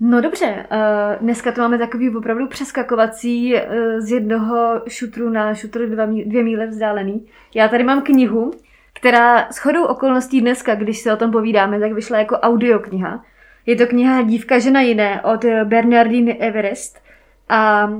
No 0.00 0.20
dobře, 0.20 0.66
uh, 0.72 0.78
dneska 1.20 1.52
to 1.52 1.60
máme 1.60 1.78
takový 1.78 2.16
opravdu 2.16 2.46
přeskakovací 2.48 3.54
uh, 3.54 3.60
z 3.98 4.10
jednoho 4.10 4.82
šutru 4.88 5.30
na 5.30 5.54
šutr 5.54 5.86
dva, 5.86 6.06
dvě 6.06 6.42
míle 6.42 6.66
vzdálený. 6.66 7.26
Já 7.54 7.68
tady 7.68 7.84
mám 7.84 8.02
knihu, 8.02 8.50
která 8.92 9.50
s 9.50 9.58
chodou 9.58 9.84
okolností 9.84 10.40
dneska, 10.40 10.74
když 10.74 10.98
se 10.98 11.12
o 11.12 11.16
tom 11.16 11.30
povídáme, 11.30 11.80
tak 11.80 11.92
vyšla 11.92 12.18
jako 12.18 12.36
audiokniha. 12.36 13.24
Je 13.66 13.76
to 13.76 13.86
kniha 13.86 14.22
Dívka 14.22 14.58
žena 14.58 14.80
jiné 14.80 15.22
od 15.22 15.44
Bernardine 15.64 16.34
Everest 16.34 17.02
a 17.48 17.90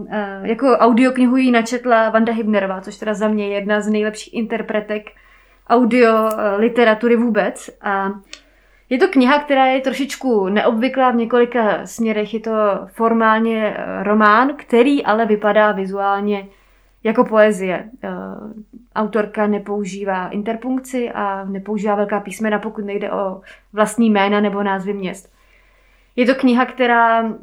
jako 0.42 0.66
audioknihu 0.66 1.36
ji 1.36 1.50
načetla 1.50 2.10
Vanda 2.10 2.32
Hybnerová, 2.32 2.80
což 2.80 2.96
teda 2.96 3.14
za 3.14 3.28
mě 3.28 3.48
je 3.48 3.54
jedna 3.54 3.80
z 3.80 3.88
nejlepších 3.88 4.34
interpretek 4.34 5.10
audio 5.68 6.28
e, 6.28 6.56
literatury 6.56 7.16
vůbec. 7.16 7.70
A 7.82 8.10
je 8.90 8.98
to 8.98 9.08
kniha, 9.08 9.38
která 9.38 9.66
je 9.66 9.80
trošičku 9.80 10.48
neobvyklá 10.48 11.10
v 11.10 11.16
několika 11.16 11.86
směrech. 11.86 12.34
Je 12.34 12.40
to 12.40 12.50
formálně 12.86 13.76
román, 14.02 14.52
který 14.56 15.04
ale 15.04 15.26
vypadá 15.26 15.72
vizuálně 15.72 16.46
jako 17.04 17.24
poezie. 17.24 17.90
Eh, 18.04 18.10
autorka 18.94 19.46
nepoužívá 19.46 20.28
interpunkci 20.28 21.10
a 21.10 21.44
nepoužívá 21.44 21.94
velká 21.94 22.20
písmena, 22.20 22.58
pokud 22.58 22.84
nejde 22.84 23.10
o 23.10 23.40
vlastní 23.72 24.10
jména 24.10 24.40
nebo 24.40 24.62
názvy 24.62 24.92
měst. 24.92 25.32
Je 26.16 26.26
to 26.26 26.34
kniha, 26.34 26.66
která 26.66 27.24
eh, 27.24 27.34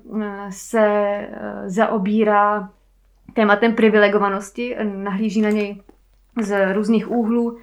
se 0.49 0.81
eh, 0.81 1.29
zaobírá 1.65 2.69
tématem 3.33 3.75
privilegovanosti, 3.75 4.75
nahlíží 4.83 5.41
na 5.41 5.49
něj 5.49 5.81
z 6.41 6.73
různých 6.73 7.11
úhlů 7.11 7.57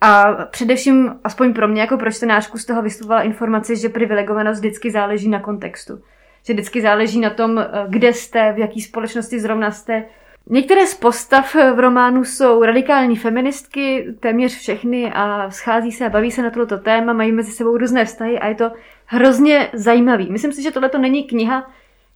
a 0.00 0.32
především, 0.32 1.18
aspoň 1.24 1.54
pro 1.54 1.68
mě 1.68 1.80
jako 1.80 1.96
pro 1.96 2.12
čtenářku, 2.12 2.58
z 2.58 2.64
toho 2.64 2.82
vystupovala 2.82 3.22
informace, 3.22 3.76
že 3.76 3.88
privilegovanost 3.88 4.60
vždycky 4.60 4.90
záleží 4.90 5.28
na 5.28 5.40
kontextu. 5.40 6.02
Že 6.46 6.52
vždycky 6.52 6.80
záleží 6.82 7.20
na 7.20 7.30
tom, 7.30 7.64
kde 7.88 8.12
jste, 8.12 8.52
v 8.52 8.58
jaké 8.58 8.80
společnosti 8.80 9.40
zrovna 9.40 9.70
jste, 9.70 10.04
Některé 10.50 10.86
z 10.86 10.94
postav 10.94 11.54
v 11.54 11.78
románu 11.78 12.24
jsou 12.24 12.62
radikální 12.62 13.16
feministky, 13.16 14.14
téměř 14.20 14.58
všechny 14.58 15.12
a 15.14 15.50
schází 15.50 15.92
se 15.92 16.06
a 16.06 16.08
baví 16.08 16.30
se 16.30 16.42
na 16.42 16.50
toto 16.50 16.78
téma, 16.78 17.12
mají 17.12 17.32
mezi 17.32 17.52
sebou 17.52 17.76
různé 17.76 18.04
vztahy 18.04 18.38
a 18.38 18.48
je 18.48 18.54
to 18.54 18.70
hrozně 19.06 19.68
zajímavý. 19.72 20.30
Myslím 20.30 20.52
si, 20.52 20.62
že 20.62 20.70
tohle 20.70 20.88
to 20.88 20.98
není 20.98 21.24
kniha, 21.24 21.70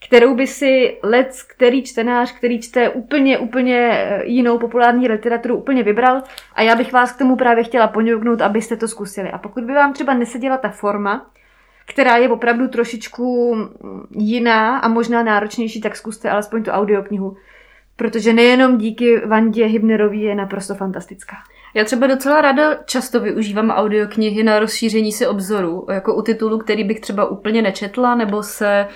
kterou 0.07 0.35
by 0.35 0.47
si 0.47 0.99
lec, 1.03 1.43
který 1.43 1.83
čtenář, 1.83 2.33
který 2.33 2.61
čte 2.61 2.89
úplně, 2.89 3.39
úplně 3.39 3.91
eh, 3.93 4.23
jinou 4.25 4.59
populární 4.59 5.09
literaturu, 5.09 5.57
úplně 5.57 5.83
vybral 5.83 6.23
a 6.55 6.63
já 6.63 6.77
bych 6.77 6.93
vás 6.93 7.13
k 7.13 7.19
tomu 7.19 7.37
právě 7.37 7.65
chtěla 7.65 7.89
poňouknout, 7.89 8.41
abyste 8.41 8.77
to 8.77 8.89
zkusili. 8.89 9.31
A 9.31 9.39
pokud 9.39 9.65
by 9.65 9.73
vám 9.73 9.93
třeba 9.93 10.15
neseděla 10.15 10.57
ta 10.57 10.69
forma, 10.69 11.27
která 11.87 12.17
je 12.17 12.29
opravdu 12.29 12.69
trošičku 12.69 13.55
mm, 13.55 14.07
jiná 14.11 14.79
a 14.79 14.89
možná 14.89 15.23
náročnější, 15.23 15.81
tak 15.81 15.97
zkuste 15.97 16.31
alespoň 16.31 16.63
tu 16.63 16.71
audioknihu, 16.71 17.37
protože 18.03 18.33
nejenom 18.33 18.79
díky 18.79 19.21
Vandě 19.27 19.67
Hybnerový 19.67 20.23
je 20.23 20.35
naprosto 20.35 20.75
fantastická. 20.75 21.37
Já 21.75 21.85
třeba 21.85 22.07
docela 22.07 22.41
ráda 22.41 22.75
často 22.85 23.21
využívám 23.21 23.71
audioknihy 23.71 24.43
na 24.43 24.59
rozšíření 24.59 25.13
si 25.13 25.27
obzoru, 25.27 25.87
jako 25.91 26.15
u 26.15 26.23
titulu, 26.23 26.59
který 26.59 26.85
bych 26.85 27.01
třeba 27.01 27.25
úplně 27.25 27.63
nečetla, 27.63 28.15
nebo 28.15 28.43
se 28.43 28.87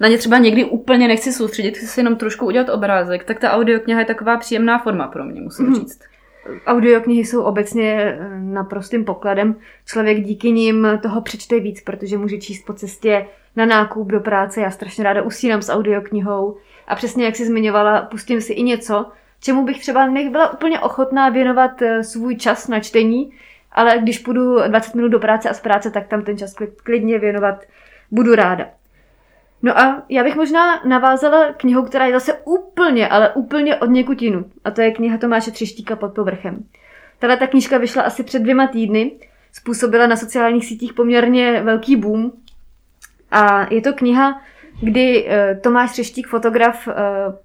na 0.00 0.08
ně 0.08 0.18
třeba 0.18 0.38
někdy 0.38 0.64
úplně 0.64 1.08
nechci 1.08 1.32
soustředit, 1.32 1.76
chci 1.76 1.86
si 1.86 2.00
jenom 2.00 2.16
trošku 2.16 2.46
udělat 2.46 2.68
obrázek, 2.68 3.24
tak 3.24 3.38
ta 3.38 3.50
audiokniha 3.50 4.00
je 4.00 4.06
taková 4.06 4.36
příjemná 4.36 4.78
forma 4.78 5.08
pro 5.08 5.24
mě, 5.24 5.40
musím 5.40 5.66
hmm. 5.66 5.74
říct. 5.74 6.00
Audioknihy 6.66 7.24
jsou 7.24 7.42
obecně 7.42 7.92
eh, 7.92 8.28
naprostým 8.40 9.04
pokladem. 9.04 9.56
Člověk 9.86 10.20
díky 10.20 10.50
nim 10.50 10.88
toho 11.02 11.20
přečte 11.20 11.60
víc, 11.60 11.80
protože 11.80 12.18
může 12.18 12.38
číst 12.38 12.66
po 12.66 12.72
cestě 12.72 13.26
na 13.56 13.66
nákup 13.66 14.08
do 14.08 14.20
práce. 14.20 14.60
Já 14.60 14.70
strašně 14.70 15.04
ráda 15.04 15.22
usínám 15.22 15.62
s 15.62 15.72
audioknihou. 15.72 16.56
A 16.88 16.96
přesně 16.96 17.24
jak 17.24 17.36
si 17.36 17.46
zmiňovala, 17.46 18.02
pustím 18.02 18.40
si 18.40 18.52
i 18.52 18.62
něco, 18.62 19.06
čemu 19.40 19.64
bych 19.64 19.80
třeba 19.80 20.06
nebyla 20.06 20.52
úplně 20.52 20.80
ochotná 20.80 21.28
věnovat 21.28 21.82
eh, 21.82 22.04
svůj 22.04 22.36
čas 22.36 22.68
na 22.68 22.80
čtení, 22.80 23.32
ale 23.72 23.98
když 23.98 24.18
půjdu 24.18 24.56
20 24.68 24.94
minut 24.94 25.08
do 25.08 25.20
práce 25.20 25.48
a 25.48 25.54
z 25.54 25.60
práce, 25.60 25.90
tak 25.90 26.08
tam 26.08 26.22
ten 26.22 26.38
čas 26.38 26.54
klidně 26.84 27.18
věnovat 27.18 27.64
budu 28.10 28.34
ráda. 28.34 28.66
No 29.62 29.78
a 29.78 30.02
já 30.08 30.24
bych 30.24 30.36
možná 30.36 30.82
navázala 30.84 31.52
knihou, 31.52 31.82
která 31.82 32.06
je 32.06 32.12
zase 32.12 32.34
úplně, 32.44 33.08
ale 33.08 33.32
úplně 33.32 33.76
od 33.76 33.86
někutinu. 33.86 34.44
A 34.64 34.70
to 34.70 34.80
je 34.80 34.90
kniha 34.90 35.18
Tomáše 35.18 35.50
Třeštíka 35.50 35.96
pod 35.96 36.14
povrchem. 36.14 36.64
Tahle 37.18 37.36
ta 37.36 37.46
knížka 37.46 37.78
vyšla 37.78 38.02
asi 38.02 38.24
před 38.24 38.42
dvěma 38.42 38.66
týdny, 38.66 39.12
způsobila 39.52 40.06
na 40.06 40.16
sociálních 40.16 40.66
sítích 40.66 40.92
poměrně 40.92 41.62
velký 41.62 41.96
boom. 41.96 42.32
A 43.30 43.74
je 43.74 43.80
to 43.80 43.92
kniha, 43.92 44.40
kdy 44.80 45.26
eh, 45.28 45.54
Tomáš 45.62 45.90
Třeštík, 45.90 46.26
fotograf, 46.26 46.88
eh, 46.88 46.92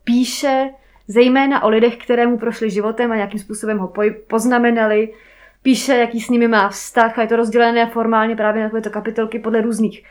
píše 0.04 0.70
zejména 1.08 1.64
o 1.64 1.70
lidech, 1.70 1.98
kterému 1.98 2.38
prošli 2.38 2.70
životem 2.70 3.12
a 3.12 3.16
nějakým 3.16 3.40
způsobem 3.40 3.78
ho 3.78 3.94
poznamenali. 4.28 5.14
Píše, 5.62 5.96
jaký 5.96 6.22
s 6.22 6.30
nimi 6.30 6.48
má 6.48 6.70
vztah 6.70 7.20
a 7.20 7.22
je 7.22 7.28
to 7.28 7.36
rozdělené 7.36 7.86
formálně 7.86 8.36
právě 8.36 8.64
na 8.64 8.68
takovéto 8.68 8.90
kapitolky 8.90 9.40
podle 9.40 9.62
různých 9.62 10.04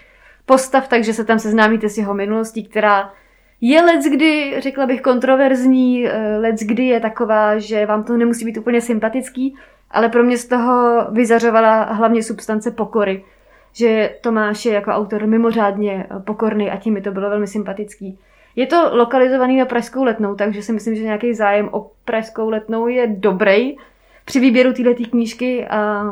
postav, 0.46 0.88
takže 0.88 1.12
se 1.12 1.24
tam 1.24 1.38
seznámíte 1.38 1.88
s 1.88 1.98
jeho 1.98 2.14
minulostí, 2.14 2.64
která 2.64 3.12
je 3.60 3.82
let 3.82 4.00
kdy, 4.10 4.54
řekla 4.58 4.86
bych, 4.86 5.00
kontroverzní, 5.00 6.08
eh, 6.08 6.36
let 6.38 6.56
kdy 6.60 6.86
je 6.86 7.00
taková, 7.00 7.58
že 7.58 7.86
vám 7.86 8.04
to 8.04 8.16
nemusí 8.16 8.44
být 8.44 8.56
úplně 8.56 8.80
sympatický, 8.80 9.56
ale 9.90 10.08
pro 10.08 10.22
mě 10.22 10.38
z 10.38 10.46
toho 10.46 11.06
vyzařovala 11.10 11.82
hlavně 11.82 12.22
substance 12.22 12.70
pokory, 12.70 13.24
že 13.76 14.10
Tomáš 14.20 14.64
je 14.64 14.72
jako 14.72 14.90
autor 14.90 15.26
mimořádně 15.26 16.06
pokorný 16.24 16.70
a 16.70 16.76
tím 16.76 16.94
mi 16.94 17.00
to 17.00 17.10
bylo 17.10 17.30
velmi 17.30 17.46
sympatický. 17.46 18.18
Je 18.56 18.66
to 18.66 18.96
lokalizovaný 18.96 19.56
na 19.56 19.64
Pražskou 19.64 20.04
letnou, 20.04 20.34
takže 20.34 20.62
si 20.62 20.72
myslím, 20.72 20.94
že 20.94 21.02
nějaký 21.02 21.34
zájem 21.34 21.68
o 21.72 21.90
Pražskou 22.04 22.50
letnou 22.50 22.88
je 22.88 23.06
dobrý 23.06 23.76
při 24.24 24.40
výběru 24.40 24.72
této 24.72 25.04
knížky 25.10 25.66
a 25.66 26.04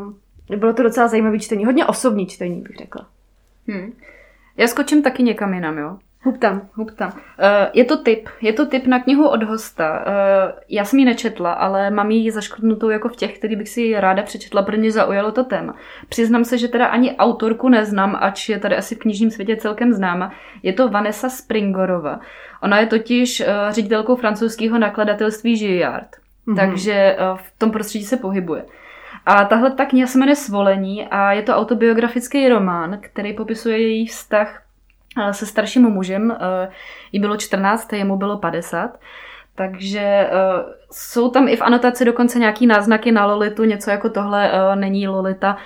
bylo 0.56 0.72
to 0.72 0.82
docela 0.82 1.08
zajímavé 1.08 1.38
čtení. 1.38 1.64
Hodně 1.64 1.86
osobní 1.86 2.26
čtení, 2.26 2.60
bych 2.60 2.76
řekla. 2.76 3.06
Hmm. 3.68 3.92
Já 4.56 4.66
skočím 4.68 5.02
taky 5.02 5.22
někam 5.22 5.54
jinam, 5.54 5.78
jo. 5.78 5.98
Hup 6.24 6.38
tam. 6.38 6.68
Hup 6.74 6.90
tam. 6.90 7.12
Uh, 7.12 7.18
je 7.72 7.84
to 7.84 7.96
tip. 7.96 8.28
Je 8.40 8.52
to 8.52 8.66
tip 8.66 8.86
na 8.86 9.02
knihu 9.02 9.28
od 9.28 9.42
hosta. 9.42 10.04
Uh, 10.06 10.58
já 10.68 10.84
jsem 10.84 10.98
ji 10.98 11.04
nečetla, 11.04 11.52
ale 11.52 11.90
mám 11.90 12.10
ji 12.10 12.30
zaškrtnutou 12.30 12.90
jako 12.90 13.08
v 13.08 13.16
těch, 13.16 13.38
který 13.38 13.56
bych 13.56 13.68
si 13.68 14.00
ráda 14.00 14.22
přečetla, 14.22 14.62
protože 14.62 14.78
mě 14.78 14.92
zaujalo 14.92 15.32
to 15.32 15.44
téma. 15.44 15.74
Přiznám 16.08 16.44
se, 16.44 16.58
že 16.58 16.68
teda 16.68 16.86
ani 16.86 17.16
autorku 17.16 17.68
neznám, 17.68 18.18
ač 18.20 18.48
je 18.48 18.58
tady 18.58 18.76
asi 18.76 18.94
v 18.94 18.98
knižním 18.98 19.30
světě 19.30 19.56
celkem 19.56 19.92
známa. 19.92 20.32
Je 20.62 20.72
to 20.72 20.88
Vanessa 20.88 21.28
Springorova. 21.28 22.20
Ona 22.62 22.78
je 22.78 22.86
totiž 22.86 23.40
uh, 23.40 23.46
ředitelkou 23.70 24.16
francouzského 24.16 24.78
nakladatelství 24.78 25.58
Gilliard. 25.58 26.08
Mm-hmm. 26.46 26.56
Takže 26.56 27.16
uh, 27.32 27.38
v 27.38 27.58
tom 27.58 27.70
prostředí 27.70 28.04
se 28.04 28.16
pohybuje. 28.16 28.64
A 29.26 29.44
tahle 29.44 29.70
ta 29.70 29.84
kniha 29.84 30.06
se 30.06 30.18
jmenuje 30.18 30.36
Svolení 30.36 31.06
a 31.06 31.32
je 31.32 31.42
to 31.42 31.56
autobiografický 31.56 32.48
román, 32.48 32.98
který 33.00 33.32
popisuje 33.32 33.78
její 33.78 34.06
vztah 34.06 34.63
se 35.30 35.46
starším 35.46 35.82
mužem. 35.82 36.30
Eh, 36.30 36.68
jí 37.12 37.20
bylo 37.20 37.36
14, 37.36 37.92
jemu 37.92 38.16
bylo 38.16 38.38
50. 38.38 38.98
Takže 39.56 40.30
uh, 40.32 40.72
jsou 40.92 41.30
tam 41.30 41.48
i 41.48 41.56
v 41.56 41.62
anotaci 41.62 42.04
dokonce 42.04 42.38
nějaký 42.38 42.66
náznaky 42.66 43.12
na 43.12 43.26
Lolitu, 43.26 43.64
něco 43.64 43.90
jako 43.90 44.08
tohle 44.10 44.52
uh, 44.52 44.76
není 44.80 45.08
Lolita. 45.08 45.56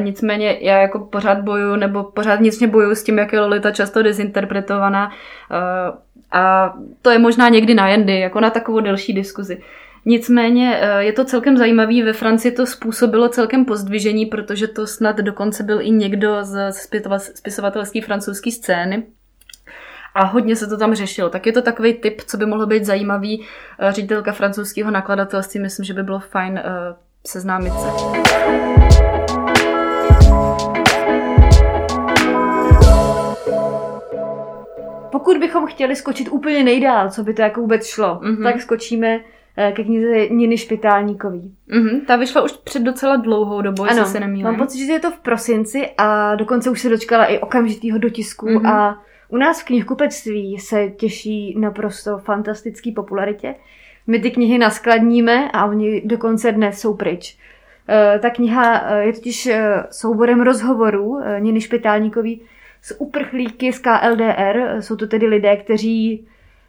Nicméně 0.00 0.58
já 0.60 0.78
jako 0.78 0.98
pořád 0.98 1.38
boju, 1.40 1.76
nebo 1.76 2.04
pořád 2.04 2.34
vnitřně 2.34 2.66
boju 2.66 2.94
s 2.94 3.02
tím, 3.02 3.18
jak 3.18 3.32
je 3.32 3.40
Lolita 3.40 3.70
často 3.70 4.02
dezinterpretovaná. 4.02 5.10
A 6.32 6.74
to 7.02 7.10
je 7.10 7.18
možná 7.18 7.48
někdy 7.48 7.74
na 7.74 7.88
jendy, 7.88 8.20
jako 8.20 8.40
na 8.40 8.50
takovou 8.50 8.80
delší 8.80 9.12
diskuzi. 9.12 9.62
Nicméně 10.08 10.78
eh, 10.80 11.04
je 11.04 11.12
to 11.12 11.24
celkem 11.24 11.56
zajímavý. 11.56 12.02
Ve 12.02 12.12
Francii 12.12 12.52
to 12.52 12.66
způsobilo 12.66 13.28
celkem 13.28 13.64
pozdvižení, 13.64 14.26
protože 14.26 14.68
to 14.68 14.86
snad 14.86 15.16
dokonce 15.16 15.62
byl 15.62 15.80
i 15.80 15.90
někdo 15.90 16.44
z 16.44 16.72
spisovatelské 17.34 18.02
francouzské 18.02 18.50
scény. 18.50 19.06
A 20.14 20.24
hodně 20.24 20.56
se 20.56 20.66
to 20.66 20.76
tam 20.76 20.94
řešilo. 20.94 21.30
Tak 21.30 21.46
je 21.46 21.52
to 21.52 21.62
takový 21.62 21.94
typ, 21.94 22.20
co 22.26 22.36
by 22.36 22.46
mohlo 22.46 22.66
být 22.66 22.84
zajímavý. 22.84 23.44
Eh, 23.78 23.92
ředitelka 23.92 24.32
francouzského 24.32 24.90
nakladatelství, 24.90 25.60
myslím, 25.60 25.84
že 25.84 25.94
by 25.94 26.02
bylo 26.02 26.20
fajn 26.20 26.58
eh, 26.58 26.64
seznámit 27.26 27.72
se. 27.72 27.88
Pokud 35.12 35.38
bychom 35.38 35.66
chtěli 35.66 35.96
skočit 35.96 36.28
úplně 36.28 36.64
nejdál, 36.64 37.10
co 37.10 37.22
by 37.22 37.34
to 37.34 37.42
jako 37.42 37.60
vůbec 37.60 37.86
šlo, 37.86 38.20
mm-hmm. 38.22 38.42
tak 38.42 38.62
skočíme 38.62 39.20
ke 39.72 39.84
knize 39.84 40.28
Niny 40.28 40.58
Špitálníkový. 40.58 41.54
Mm-hmm, 41.70 42.06
ta 42.06 42.16
vyšla 42.16 42.42
už 42.42 42.52
před 42.52 42.82
docela 42.82 43.16
dlouhou 43.16 43.62
dobou, 43.62 43.84
ano, 43.84 44.06
se 44.06 44.20
nemýlím. 44.20 44.44
mám 44.44 44.56
pocit, 44.56 44.86
že 44.86 44.92
je 44.92 45.00
to 45.00 45.10
v 45.10 45.18
prosinci 45.18 45.90
a 45.98 46.34
dokonce 46.34 46.70
už 46.70 46.80
se 46.80 46.88
dočkala 46.88 47.26
i 47.26 47.38
okamžitýho 47.38 47.98
dotisku 47.98 48.46
mm-hmm. 48.46 48.74
a 48.74 49.02
u 49.28 49.36
nás 49.36 49.62
v 49.62 49.64
knihkupectví 49.64 50.58
se 50.58 50.88
těší 50.88 51.58
naprosto 51.58 52.18
fantastický 52.18 52.92
popularitě. 52.92 53.54
My 54.06 54.18
ty 54.18 54.30
knihy 54.30 54.58
naskladníme 54.58 55.50
a 55.52 55.66
oni 55.66 56.02
dokonce 56.04 56.52
dnes 56.52 56.80
jsou 56.80 56.94
pryč. 56.94 57.38
Eh, 57.88 58.18
ta 58.18 58.30
kniha 58.30 58.80
eh, 58.80 59.04
je 59.04 59.12
totiž 59.12 59.48
souborem 59.90 60.40
rozhovorů 60.40 61.20
Niny 61.38 61.60
Špitálníkový 61.60 62.42
s 62.82 63.00
uprchlíky 63.00 63.72
z 63.72 63.78
KLDR. 63.78 64.76
Jsou 64.80 64.96
to 64.96 65.06
tedy 65.06 65.26
lidé, 65.26 65.56
kteří 65.56 66.26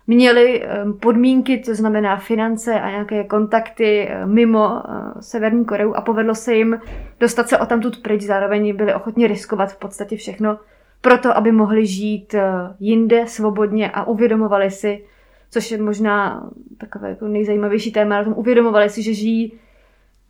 měli 0.09 0.63
podmínky, 0.99 1.57
to 1.57 1.75
znamená 1.75 2.17
finance 2.17 2.79
a 2.79 2.89
nějaké 2.89 3.23
kontakty 3.23 4.09
mimo 4.25 4.83
Severní 5.19 5.65
Koreu 5.65 5.93
a 5.93 6.01
povedlo 6.01 6.35
se 6.35 6.55
jim 6.55 6.79
dostat 7.19 7.49
se 7.49 7.57
o 7.57 7.65
tamtud 7.65 8.01
pryč, 8.01 8.21
zároveň 8.21 8.75
byli 8.75 8.93
ochotni 8.93 9.27
riskovat 9.27 9.71
v 9.71 9.79
podstatě 9.79 10.15
všechno 10.15 10.59
proto, 11.01 11.37
aby 11.37 11.51
mohli 11.51 11.85
žít 11.85 12.35
jinde 12.79 13.27
svobodně 13.27 13.91
a 13.91 14.07
uvědomovali 14.07 14.71
si, 14.71 15.05
což 15.51 15.71
je 15.71 15.77
možná 15.81 16.49
takové 16.77 17.09
jako 17.09 17.27
nejzajímavější 17.27 17.91
téma, 17.91 18.23
tom 18.23 18.33
uvědomovali 18.37 18.89
si, 18.89 19.01
že 19.01 19.13
žijí 19.13 19.53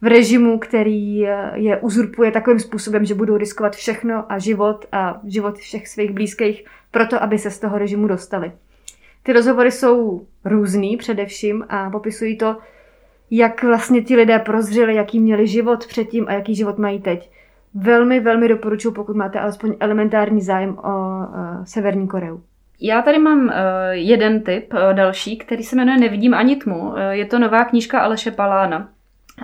v 0.02 0.08
režimu, 0.08 0.60
který 0.60 1.18
je 1.54 1.78
uzurpuje 1.82 2.32
takovým 2.32 2.60
způsobem, 2.60 3.06
že 3.06 3.16
budou 3.16 3.38
riskovat 3.38 3.76
všechno 3.76 4.32
a 4.32 4.40
život 4.40 4.86
a 4.92 5.22
život 5.28 5.58
všech 5.58 5.88
svých 5.88 6.12
blízkých 6.12 6.66
proto, 6.92 7.24
aby 7.24 7.38
se 7.38 7.52
z 7.52 7.60
toho 7.60 7.78
režimu 7.78 8.08
dostali. 8.08 8.52
Ty 9.30 9.34
rozhovory 9.34 9.72
jsou 9.72 10.22
různý 10.46 10.98
především 10.98 11.66
a 11.70 11.90
popisují 11.90 12.38
to, 12.38 12.58
jak 13.32 13.64
vlastně 13.64 14.02
ti 14.02 14.16
lidé 14.16 14.40
prozřeli, 14.40 14.96
jaký 14.96 15.20
měli 15.20 15.48
život 15.48 15.88
předtím 15.88 16.26
a 16.28 16.34
jaký 16.34 16.56
život 16.56 16.78
mají 16.78 17.02
teď. 17.02 17.32
Velmi, 17.74 18.20
velmi 18.20 18.48
doporučuji, 18.48 18.92
pokud 18.92 19.16
máte 19.16 19.40
alespoň 19.40 19.76
elementární 19.80 20.42
zájem 20.42 20.78
o 20.78 21.26
Severní 21.64 22.08
Koreu. 22.08 22.42
Já 22.82 23.02
tady 23.02 23.20
mám 23.20 23.40
uh, 23.44 23.52
jeden 23.92 24.44
tip 24.44 24.74
uh, 24.74 24.94
další, 24.94 25.38
který 25.38 25.64
se 25.64 25.76
jmenuje 25.76 25.98
Nevidím 25.98 26.34
ani 26.34 26.56
tmu. 26.56 26.80
Uh, 26.80 27.00
je 27.10 27.26
to 27.26 27.40
nová 27.40 27.66
knížka 27.66 28.00
Aleše 28.00 28.32
Palána. 28.32 28.90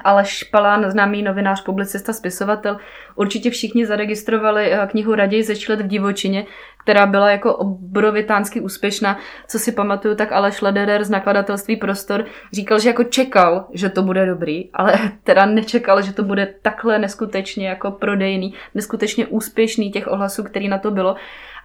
Aleš 0.03 0.43
Palán, 0.43 0.91
známý 0.91 1.23
novinář, 1.23 1.63
publicista, 1.63 2.13
spisovatel, 2.13 2.77
určitě 3.15 3.49
všichni 3.49 3.85
zaregistrovali 3.85 4.73
eh, 4.73 4.87
knihu 4.87 5.15
Raději 5.15 5.43
zečlet 5.43 5.81
v 5.81 5.87
divočině, 5.87 6.45
která 6.85 7.05
byla 7.05 7.31
jako 7.31 7.55
obrovitánsky 7.55 8.61
úspěšná. 8.61 9.19
Co 9.47 9.59
si 9.59 9.71
pamatuju, 9.71 10.15
tak 10.15 10.31
Aleš 10.31 10.61
Lederer 10.61 11.03
z 11.03 11.09
nakladatelství 11.09 11.75
Prostor 11.75 12.25
říkal, 12.53 12.79
že 12.79 12.89
jako 12.89 13.03
čekal, 13.03 13.65
že 13.73 13.89
to 13.89 14.01
bude 14.01 14.25
dobrý, 14.25 14.69
ale 14.73 14.93
teda 15.23 15.45
nečekal, 15.45 16.01
že 16.01 16.13
to 16.13 16.23
bude 16.23 16.53
takhle 16.61 16.99
neskutečně 16.99 17.67
jako 17.67 17.91
prodejný, 17.91 18.53
neskutečně 18.73 19.27
úspěšný 19.27 19.91
těch 19.91 20.07
ohlasů, 20.07 20.43
který 20.43 20.67
na 20.67 20.77
to 20.77 20.91
bylo. 20.91 21.15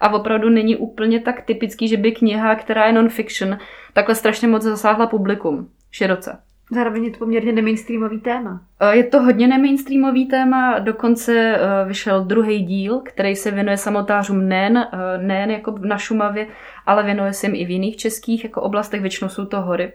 A 0.00 0.12
opravdu 0.12 0.48
není 0.48 0.76
úplně 0.76 1.20
tak 1.20 1.42
typický, 1.42 1.88
že 1.88 1.96
by 1.96 2.12
kniha, 2.12 2.54
která 2.54 2.86
je 2.86 2.92
non-fiction, 2.92 3.58
takhle 3.92 4.14
strašně 4.14 4.48
moc 4.48 4.62
zasáhla 4.62 5.06
publikum 5.06 5.68
široce. 5.90 6.49
Zároveň 6.72 7.04
je 7.04 7.10
to 7.10 7.18
poměrně 7.18 7.52
nemainstreamový 7.52 8.20
téma. 8.20 8.60
Eh, 8.80 8.96
je 8.96 9.04
to 9.04 9.22
hodně 9.22 9.48
nemainstreamový 9.48 10.26
téma, 10.26 10.78
dokonce 10.78 11.56
eh, 11.56 11.88
vyšel 11.88 12.24
druhý 12.24 12.64
díl, 12.64 13.00
který 13.04 13.36
se 13.36 13.50
věnuje 13.50 13.76
samotářům 13.76 14.48
nejen, 14.48 14.78
eh, 14.78 15.18
nejen 15.18 15.50
jako 15.50 15.74
na 15.80 15.98
Šumavě, 15.98 16.46
ale 16.86 17.02
věnuje 17.02 17.32
se 17.32 17.46
jim 17.46 17.54
i 17.54 17.64
v 17.64 17.70
jiných 17.70 17.96
českých 17.96 18.44
jako 18.44 18.62
oblastech, 18.62 19.00
většinou 19.00 19.28
jsou 19.28 19.44
to 19.44 19.60
hory. 19.60 19.92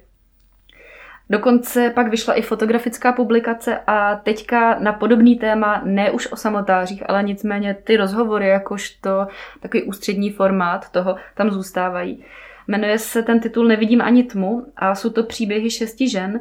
Dokonce 1.30 1.90
pak 1.90 2.08
vyšla 2.08 2.34
i 2.34 2.42
fotografická 2.42 3.12
publikace 3.12 3.80
a 3.88 4.16
teďka 4.16 4.80
na 4.80 4.94
podobný 4.94 5.36
téma, 5.36 5.82
ne 5.86 6.12
už 6.12 6.32
o 6.32 6.36
samotářích, 6.36 7.10
ale 7.10 7.24
nicméně 7.24 7.74
ty 7.84 7.98
rozhovory, 7.98 8.48
jakožto 8.48 9.28
takový 9.60 9.84
ústřední 9.84 10.32
formát 10.32 10.90
toho, 10.90 11.16
tam 11.36 11.52
zůstávají. 11.52 12.24
Jmenuje 12.68 13.00
se 13.00 13.24
ten 13.24 13.40
titul 13.40 13.68
Nevidím 13.68 14.02
ani 14.02 14.24
tmu 14.24 14.66
a 14.76 14.96
jsou 14.96 15.10
to 15.10 15.24
příběhy 15.24 15.70
šesti 15.70 16.10
žen, 16.10 16.40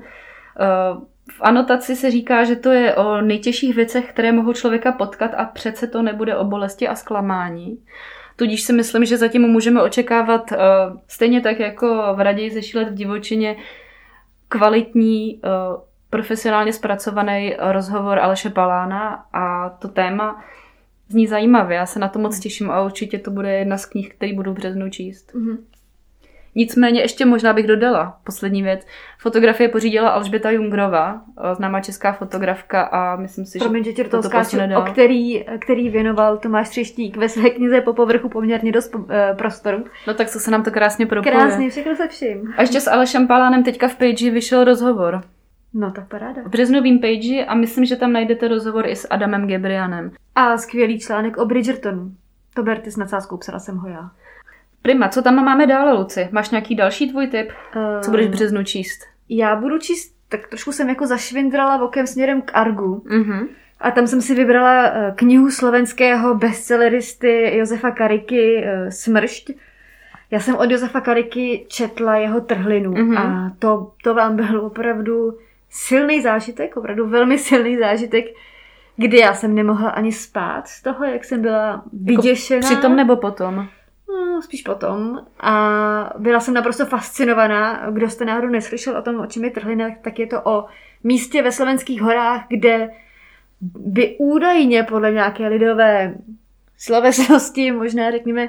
v 1.30 1.40
anotaci 1.40 1.96
se 1.96 2.11
říká, 2.11 2.44
že 2.44 2.56
to 2.56 2.70
je 2.70 2.94
o 2.94 3.20
nejtěžších 3.20 3.75
věcech, 3.75 4.11
které 4.11 4.32
mohou 4.32 4.52
člověka 4.52 4.92
potkat 4.92 5.30
a 5.37 5.44
přece 5.44 5.87
to 5.87 6.02
nebude 6.02 6.37
o 6.37 6.44
bolesti 6.44 6.88
a 6.88 6.94
zklamání. 6.94 7.78
Tudíž 8.37 8.62
si 8.62 8.73
myslím, 8.73 9.04
že 9.04 9.16
zatím 9.16 9.42
můžeme 9.42 9.82
očekávat 9.82 10.52
uh, 10.52 10.58
stejně 11.08 11.40
tak 11.40 11.61
jako 11.61 12.14
v 12.14 12.20
Raději 12.20 12.50
zešílet 12.50 12.88
v 12.88 12.94
divočině 12.94 13.56
kvalitní, 14.49 15.40
uh, 15.44 15.82
profesionálně 16.11 16.73
zpracovaný 16.73 17.56
rozhovor 17.58 18.18
Aleše 18.18 18.50
Palána 18.50 19.26
a 19.32 19.70
to 19.70 19.88
téma 19.88 20.44
zní 21.08 21.26
zajímavě. 21.26 21.76
Já 21.76 21.87
se 21.87 21.99
na 21.99 22.08
to 22.08 22.18
moc 22.18 22.40
těším 22.40 22.70
a 22.70 22.82
určitě 22.82 23.18
to 23.18 23.30
bude 23.30 23.52
jedna 23.52 23.78
z 23.78 23.87
knih, 23.87 24.14
který 24.14 24.32
budu 24.32 24.52
v 24.52 24.54
březnu 24.54 24.90
číst. 24.90 25.34
Mm-hmm. 25.34 25.56
Nicméně 26.54 27.00
ještě 27.00 27.26
možná 27.26 27.52
bych 27.52 27.66
dodala 27.66 28.18
poslední 28.25 28.62
věc. 28.62 28.87
Fotografie 29.18 29.68
pořídila 29.68 30.11
Alžběta 30.11 30.50
Jungrova, 30.50 31.20
eh, 31.50 31.54
známá 31.54 31.80
česká 31.80 32.12
fotografka 32.12 32.82
a 32.82 33.16
myslím 33.16 33.46
si, 33.46 33.58
Promiň, 33.58 33.84
že 33.84 33.92
tě 33.92 34.04
to 34.04 34.23
skáču, 34.23 34.56
o 34.76 34.82
který, 34.82 35.44
který 35.61 35.88
věnoval 35.88 36.37
Tomáš 36.37 36.68
Třeštík 36.68 37.16
ve 37.16 37.28
své 37.28 37.50
knize 37.50 37.80
po 37.80 37.92
povrchu 37.92 38.28
poměrně 38.28 38.73
dost 38.73 38.94
uh, 38.94 39.04
prostoru. 39.38 39.84
No 40.06 40.14
tak 40.14 40.32
to 40.32 40.38
se 40.38 40.50
nám 40.50 40.62
to 40.62 40.70
krásně 40.70 41.06
propoje. 41.06 41.32
Krásně, 41.32 41.70
všechno 41.70 41.96
se 41.96 42.08
vším. 42.08 42.54
A 42.56 42.61
ještě 42.61 42.80
s 42.80 42.90
Alešem 42.90 43.26
Palánem 43.26 43.64
teďka 43.64 43.88
v 43.88 43.96
Page 43.96 44.30
vyšel 44.30 44.64
rozhovor. 44.64 45.20
No 45.75 45.90
tak 45.90 46.08
paráda. 46.08 46.42
V 46.42 46.49
březnovým 46.49 46.99
page 46.99 47.44
a 47.44 47.54
myslím, 47.54 47.84
že 47.84 47.96
tam 47.96 48.12
najdete 48.12 48.49
rozhovor 48.49 48.87
i 48.87 48.96
s 48.96 49.06
Adamem 49.11 49.46
Gebrianem. 49.46 50.11
A 50.34 50.56
skvělý 50.56 51.00
článek 51.00 51.37
o 51.37 51.44
Bridgertonu. 51.44 52.12
To 52.54 52.62
berte 52.62 52.90
s 52.90 52.96
nadsázkou, 52.96 53.37
psala 53.37 53.58
jsem 53.58 53.76
ho 53.76 53.88
já. 53.88 54.11
Prima, 54.85 55.09
co 55.09 55.23
tam 55.23 55.45
máme 55.45 55.67
dále, 55.67 55.93
Luci? 55.93 56.29
Máš 56.33 56.50
nějaký 56.50 56.75
další 56.75 57.11
tvůj 57.11 57.26
tip? 57.26 57.53
Co 58.00 58.11
budeš 58.11 58.26
v 58.26 58.31
březnu 58.31 58.64
číst? 58.64 59.00
Já 59.29 59.57
budu 59.57 59.79
číst, 59.79 60.14
tak 60.29 60.49
trošku 60.49 60.73
jsem 60.73 60.88
jako 60.88 61.07
zašvindrala 61.07 61.83
okem 61.83 62.07
směrem 62.07 62.43
k 62.43 62.50
Argu. 62.55 63.03
Mm-hmm. 63.07 63.47
A 63.81 63.91
tam 63.91 64.07
jsem 64.07 64.21
si 64.21 64.35
vybrala 64.35 64.87
eh, 64.87 65.12
knihu 65.17 65.50
slovenského 65.50 66.35
bestselleristy 66.35 67.57
Josefa 67.57 67.91
Kariky 67.91 68.64
eh, 68.64 68.91
Smršť. 68.91 69.50
Já 70.31 70.41
jsem 70.41 70.57
od 70.57 70.71
Josefa 70.71 71.00
Kariky 71.00 71.67
četla 71.69 72.17
jeho 72.17 72.41
trhlinu 72.41 72.93
mm-hmm. 72.93 73.19
a 73.19 73.53
to, 73.59 73.93
to 74.03 74.14
vám 74.14 74.37
byl 74.37 74.61
opravdu 74.61 75.38
silný 75.71 76.23
zážitek, 76.23 76.76
opravdu 76.76 77.09
velmi 77.09 77.38
silný 77.38 77.79
zážitek, 77.79 78.25
kdy 78.97 79.18
já 79.18 79.35
jsem 79.35 79.55
nemohla 79.55 79.90
ani 79.90 80.12
spát 80.12 80.68
z 80.68 80.83
toho, 80.83 81.05
jak 81.05 81.25
jsem 81.25 81.42
byla 81.42 81.85
vyděšená. 81.92 82.57
Jako 82.57 82.75
přitom 82.75 82.97
nebo 82.97 83.16
potom? 83.16 83.68
No, 84.35 84.42
spíš 84.42 84.62
potom. 84.62 85.27
A 85.40 86.12
byla 86.18 86.40
jsem 86.40 86.55
naprosto 86.55 86.87
fascinovaná. 86.87 87.90
Kdo 87.90 88.11
jste 88.11 88.25
náhodou 88.25 88.49
neslyšel 88.49 88.97
o 88.97 89.03
tom, 89.03 89.20
o 89.20 89.27
čem 89.27 89.44
je 89.44 89.51
trhlina, 89.51 89.88
tak 90.03 90.18
je 90.18 90.27
to 90.27 90.42
o 90.44 90.64
místě 91.05 91.42
ve 91.42 91.53
slovenských 91.53 92.03
horách, 92.03 92.44
kde 92.49 92.90
by 93.79 94.16
údajně 94.18 94.83
podle 94.83 95.12
nějaké 95.12 95.49
lidové 95.49 96.14
slovesnosti, 96.79 97.73
možná 97.73 98.11
řekněme, 98.11 98.49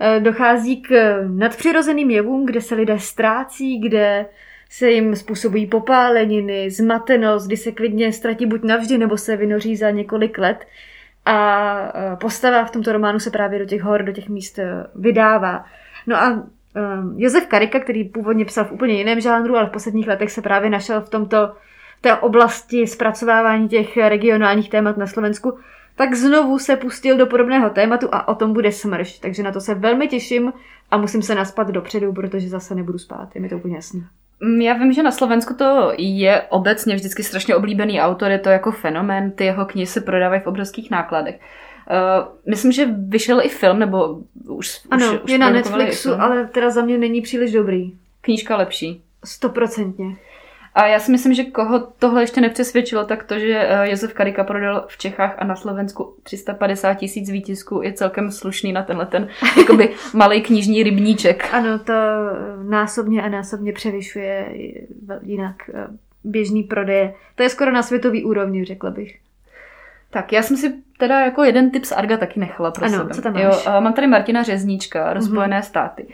eh, 0.00 0.20
dochází 0.20 0.82
k 0.82 1.20
nadpřirozeným 1.28 2.10
jevům, 2.10 2.46
kde 2.46 2.60
se 2.60 2.74
lidé 2.74 2.98
ztrácí, 2.98 3.78
kde 3.78 4.26
se 4.70 4.90
jim 4.90 5.16
způsobují 5.16 5.66
popáleniny, 5.66 6.70
zmatenost, 6.70 7.46
kdy 7.46 7.56
se 7.56 7.72
klidně 7.72 8.12
ztratí 8.12 8.46
buď 8.46 8.62
navždy, 8.62 8.98
nebo 8.98 9.16
se 9.16 9.36
vynoří 9.36 9.76
za 9.76 9.90
několik 9.90 10.38
let. 10.38 10.66
A 11.24 11.76
e, 12.12 12.16
postava 12.16 12.64
v 12.64 12.70
tomto 12.70 12.92
románu 12.92 13.18
se 13.18 13.30
právě 13.30 13.58
do 13.58 13.64
těch 13.64 13.82
hor, 13.82 14.02
do 14.02 14.12
těch 14.12 14.28
míst 14.28 14.58
e, 14.58 14.86
vydává. 14.94 15.64
No 16.06 16.16
a 16.16 16.30
e, 16.30 16.42
Josef 17.16 17.46
Karika, 17.46 17.80
který 17.80 18.04
původně 18.04 18.44
psal 18.44 18.64
v 18.64 18.72
úplně 18.72 18.94
jiném 18.94 19.20
žánru, 19.20 19.56
ale 19.56 19.66
v 19.66 19.70
posledních 19.70 20.08
letech 20.08 20.30
se 20.30 20.42
právě 20.42 20.70
našel 20.70 21.00
v 21.00 21.08
tomto 21.08 21.52
té 22.00 22.16
oblasti 22.16 22.86
zpracovávání 22.86 23.68
těch 23.68 23.96
regionálních 23.96 24.70
témat 24.70 24.96
na 24.96 25.06
Slovensku, 25.06 25.58
tak 25.94 26.14
znovu 26.14 26.58
se 26.58 26.76
pustil 26.76 27.16
do 27.16 27.26
podobného 27.26 27.70
tématu 27.70 28.08
a 28.12 28.28
o 28.28 28.34
tom 28.34 28.52
bude 28.52 28.72
smrš. 28.72 29.18
Takže 29.18 29.42
na 29.42 29.52
to 29.52 29.60
se 29.60 29.74
velmi 29.74 30.08
těším 30.08 30.52
a 30.90 30.96
musím 30.96 31.22
se 31.22 31.34
naspat 31.34 31.68
dopředu, 31.68 32.12
protože 32.12 32.48
zase 32.48 32.74
nebudu 32.74 32.98
spát, 32.98 33.34
je 33.34 33.40
mi 33.40 33.48
to 33.48 33.56
úplně 33.56 33.76
jasné. 33.76 34.00
Mm, 34.40 34.60
já 34.60 34.74
vím, 34.74 34.92
že 34.92 35.02
na 35.02 35.10
Slovensku 35.10 35.54
to 35.54 35.92
je 35.96 36.42
obecně 36.48 36.94
vždycky 36.94 37.22
strašně 37.22 37.56
oblíbený 37.56 38.00
autor, 38.00 38.30
je 38.30 38.38
to 38.38 38.48
jako 38.48 38.72
fenomén, 38.72 39.30
ty 39.30 39.44
jeho 39.44 39.66
knihy 39.66 39.86
se 39.86 40.00
prodávají 40.00 40.40
v 40.40 40.46
obrovských 40.46 40.90
nákladech. 40.90 41.40
Uh, 41.90 42.28
myslím, 42.50 42.72
že 42.72 42.88
vyšel 43.08 43.40
i 43.40 43.48
film, 43.48 43.78
nebo 43.78 44.18
už 44.48 44.80
Ano, 44.90 45.06
už, 45.06 45.12
je 45.12 45.20
už 45.20 45.38
na 45.38 45.50
Netflixu, 45.50 46.12
ale 46.12 46.46
teda 46.46 46.70
za 46.70 46.82
mě 46.82 46.98
není 46.98 47.20
příliš 47.20 47.52
dobrý. 47.52 47.92
Knížka 48.20 48.56
lepší. 48.56 49.02
Stoprocentně. 49.24 50.16
A 50.74 50.86
já 50.86 50.98
si 50.98 51.10
myslím, 51.10 51.34
že 51.34 51.44
koho 51.44 51.78
tohle 51.98 52.22
ještě 52.22 52.40
nepřesvědčilo, 52.40 53.04
tak 53.04 53.24
to, 53.24 53.38
že 53.38 53.66
eh, 53.68 53.90
Josef 53.90 54.12
Karika 54.12 54.44
prodal 54.44 54.84
v 54.88 54.98
Čechách 54.98 55.34
a 55.38 55.44
na 55.44 55.56
Slovensku 55.56 56.14
350 56.22 56.94
tisíc 56.94 57.30
výtisků 57.30 57.82
je 57.82 57.92
celkem 57.92 58.30
slušný 58.30 58.72
na 58.72 58.82
tenhle 58.82 59.06
ten 59.06 59.28
jakoby 59.58 59.94
malý 60.14 60.42
knižní 60.42 60.82
rybníček. 60.82 61.54
Ano, 61.54 61.78
to 61.78 61.92
násobně 62.62 63.22
a 63.22 63.28
násobně 63.28 63.72
převyšuje 63.72 64.54
jinak 65.22 65.56
eh, 65.74 65.86
běžný 66.24 66.62
prodeje. 66.62 67.14
To 67.34 67.42
je 67.42 67.48
skoro 67.48 67.72
na 67.72 67.82
světový 67.82 68.24
úrovni, 68.24 68.64
řekla 68.64 68.90
bych. 68.90 69.18
Tak, 70.10 70.32
já 70.32 70.42
jsem 70.42 70.56
si 70.56 70.74
teda 70.98 71.20
jako 71.20 71.44
jeden 71.44 71.70
tip 71.70 71.84
z 71.84 71.92
Arga 71.92 72.16
taky 72.16 72.40
nechala 72.40 72.70
pro 72.70 72.84
ano, 72.84 72.98
sebe. 72.98 73.14
co 73.14 73.22
tam 73.22 73.32
máš? 73.32 73.42
Jo, 73.42 73.52
mám 73.80 73.92
tady 73.92 74.06
Martina 74.06 74.42
Řezníčka, 74.42 75.12
Rozpojené 75.12 75.60
mm-hmm. 75.60 75.64
státy. 75.64 76.06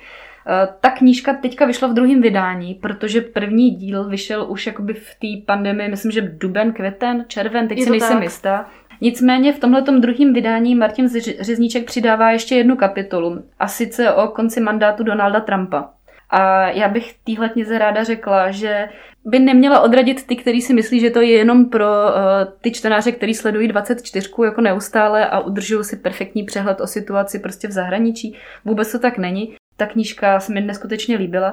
Eh, 0.48 0.68
ta 0.80 0.90
knížka 0.90 1.34
teďka 1.34 1.66
vyšla 1.66 1.88
v 1.88 1.94
druhém 1.94 2.20
vydání, 2.20 2.74
protože 2.74 3.20
první 3.20 3.70
díl 3.70 4.08
vyšel 4.08 4.46
už 4.48 4.66
jakoby 4.66 4.94
v 4.94 5.14
té 5.14 5.46
pandemii, 5.46 5.88
myslím, 5.88 6.12
že 6.12 6.20
duben, 6.20 6.72
květen, 6.72 7.24
červen, 7.28 7.68
teď 7.68 7.82
si 7.82 7.90
nejsem 7.90 8.22
jistá. 8.22 8.66
Nicméně 9.00 9.52
v 9.52 9.58
tomhle 9.58 9.82
druhém 9.82 10.32
vydání 10.32 10.74
Martin 10.74 11.08
Řezníček 11.40 11.84
přidává 11.84 12.30
ještě 12.30 12.54
jednu 12.54 12.76
kapitolu, 12.76 13.42
a 13.58 13.68
sice 13.68 14.12
o 14.12 14.28
konci 14.28 14.60
mandátu 14.60 15.04
Donalda 15.04 15.40
Trumpa. 15.40 15.90
A 16.30 16.68
já 16.68 16.88
bych 16.88 17.14
téhle 17.24 17.48
knize 17.48 17.78
ráda 17.78 18.04
řekla, 18.04 18.50
že 18.50 18.88
by 19.24 19.38
neměla 19.38 19.80
odradit 19.80 20.26
ty, 20.26 20.36
kteří 20.36 20.62
si 20.62 20.74
myslí, 20.74 21.00
že 21.00 21.10
to 21.10 21.20
je 21.20 21.30
jenom 21.30 21.64
pro 21.64 21.86
uh, 21.86 22.12
ty 22.60 22.70
čtenáře, 22.70 23.12
kteří 23.12 23.34
sledují 23.34 23.68
24 23.68 24.28
jako 24.44 24.60
neustále 24.60 25.26
a 25.26 25.40
udržují 25.40 25.84
si 25.84 25.96
perfektní 25.96 26.44
přehled 26.44 26.80
o 26.80 26.86
situaci 26.86 27.38
prostě 27.38 27.68
v 27.68 27.72
zahraničí. 27.72 28.36
Vůbec 28.64 28.92
to 28.92 28.98
tak 28.98 29.18
není. 29.18 29.56
Ta 29.76 29.86
knížka 29.86 30.40
se 30.40 30.52
mi 30.52 30.60
neskutečně 30.60 31.16
líbila. 31.16 31.50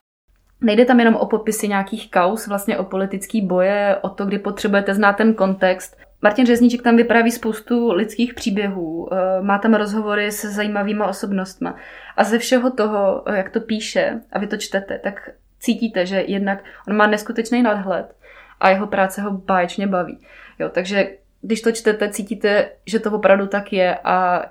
Nejde 0.62 0.86
tam 0.86 1.00
jenom 1.00 1.16
o 1.16 1.26
popisy 1.26 1.68
nějakých 1.68 2.12
kaus, 2.12 2.48
vlastně 2.48 2.78
o 2.78 2.84
politický 2.84 3.42
boje, 3.42 3.98
o 4.02 4.10
to, 4.10 4.26
kdy 4.26 4.40
potřebujete 4.40 4.94
znát 4.94 5.14
ten 5.14 5.34
kontext. 5.34 5.98
Martin 6.22 6.46
Řezníček 6.46 6.82
tam 6.82 6.96
vypráví 6.96 7.32
spoustu 7.32 7.92
lidských 7.92 8.34
příběhů, 8.34 9.10
eh, 9.14 9.42
má 9.42 9.58
tam 9.58 9.74
rozhovory 9.74 10.32
se 10.32 10.50
zajímavýma 10.50 11.08
osobnostmi. 11.08 11.70
A 12.18 12.24
ze 12.24 12.40
všeho 12.40 12.72
toho, 12.72 13.24
eh, 13.30 13.38
jak 13.38 13.50
to 13.50 13.60
píše, 13.60 14.22
a 14.32 14.40
vy 14.40 14.48
to 14.48 14.58
čtete, 14.58 15.00
tak 15.00 15.30
cítíte, 15.60 16.06
že 16.06 16.24
jednak 16.28 16.64
on 16.88 16.96
má 16.96 17.08
neskutečný 17.08 17.64
nadhled 17.64 18.16
a 18.60 18.70
jeho 18.70 18.88
práce 18.88 19.22
ho 19.22 19.32
báječně 19.32 19.88
baví. 19.88 20.20
Jo, 20.60 20.70
takže 20.70 21.10
když 21.42 21.62
to 21.62 21.72
čtete, 21.72 22.10
cítíte, 22.10 22.70
že 22.86 23.00
to 23.00 23.12
opravdu 23.12 23.48
tak 23.48 23.74
je 23.74 23.98
a 24.04 24.46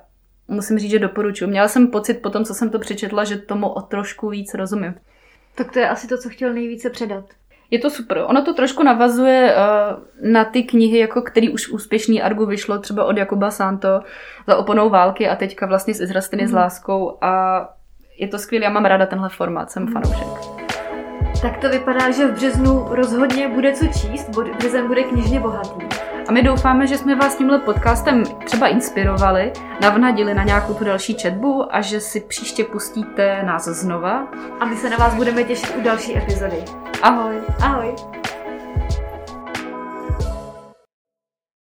musím 0.49 0.79
říct, 0.79 0.91
že 0.91 0.99
doporučuji. 0.99 1.47
Měla 1.47 1.69
jsem 1.69 1.87
pocit 1.87 2.15
po 2.15 2.31
tom, 2.31 2.45
co 2.45 2.55
jsem 2.55 2.71
to 2.71 2.79
přečetla, 2.79 3.25
že 3.25 3.37
tomu 3.37 3.69
o 3.69 3.83
trošku 3.83 4.29
víc 4.29 4.55
rozumím. 4.55 4.95
Tak 5.55 5.73
to 5.73 5.79
je 5.79 5.89
asi 5.89 6.09
to, 6.09 6.19
co 6.19 6.29
chtěl 6.29 6.53
nejvíce 6.53 6.91
předat. 6.91 7.25
Je 7.71 7.79
to 7.79 7.91
super. 7.91 8.25
Ono 8.27 8.45
to 8.45 8.55
trošku 8.55 8.83
navazuje 8.83 9.55
uh, 9.55 10.31
na 10.33 10.45
ty 10.45 10.63
knihy, 10.63 10.99
jako 10.99 11.23
který 11.23 11.49
už 11.49 11.69
úspěšný 11.69 12.23
Argu 12.23 12.47
vyšlo, 12.47 12.79
třeba 12.79 13.05
od 13.05 13.17
Jakuba 13.17 13.51
Santo 13.51 14.01
za 14.47 14.57
oponou 14.57 14.91
války 14.91 15.29
a 15.29 15.37
teďka 15.37 15.67
vlastně 15.67 15.95
z 15.95 16.01
Izrastiny 16.01 16.43
mm. 16.43 16.49
s 16.49 16.53
láskou 16.53 17.19
a 17.21 17.61
je 18.19 18.29
to 18.29 18.39
skvělé, 18.39 18.65
já 18.65 18.71
mám 18.71 18.85
ráda 18.85 19.07
tenhle 19.07 19.29
formát, 19.29 19.71
jsem 19.71 19.83
mm. 19.83 19.93
fanoušek. 19.93 20.27
Tak 21.43 21.59
to 21.59 21.69
vypadá, 21.69 22.11
že 22.11 22.27
v 22.27 22.33
březnu 22.33 22.87
rozhodně 22.89 23.49
bude 23.49 23.73
co 23.73 23.87
číst, 23.87 24.31
březen 24.59 24.87
bude 24.87 25.03
knižně 25.03 25.41
bohatý. 25.41 26.02
A 26.29 26.33
my 26.33 26.43
doufáme, 26.43 26.87
že 26.87 26.99
jsme 26.99 27.17
vás 27.17 27.37
tímhle 27.37 27.59
podcastem 27.59 28.25
třeba 28.45 28.69
inspirovali, 28.69 29.53
navnadili 29.81 30.35
na 30.35 30.45
nějakou 30.45 30.75
tu 30.75 30.85
další 30.85 31.15
četbu 31.15 31.75
a 31.75 31.81
že 31.81 32.01
si 32.01 32.21
příště 32.21 32.65
pustíte 32.65 33.43
nás 33.43 33.65
znova. 33.65 34.27
A 34.61 34.65
my 34.65 34.77
se 34.77 34.91
na 34.91 34.97
vás 34.97 35.15
budeme 35.15 35.45
těšit 35.45 35.77
u 35.79 35.83
další 35.83 36.17
epizody. 36.17 36.65
Ahoj. 37.03 37.35
Ahoj. 37.63 37.95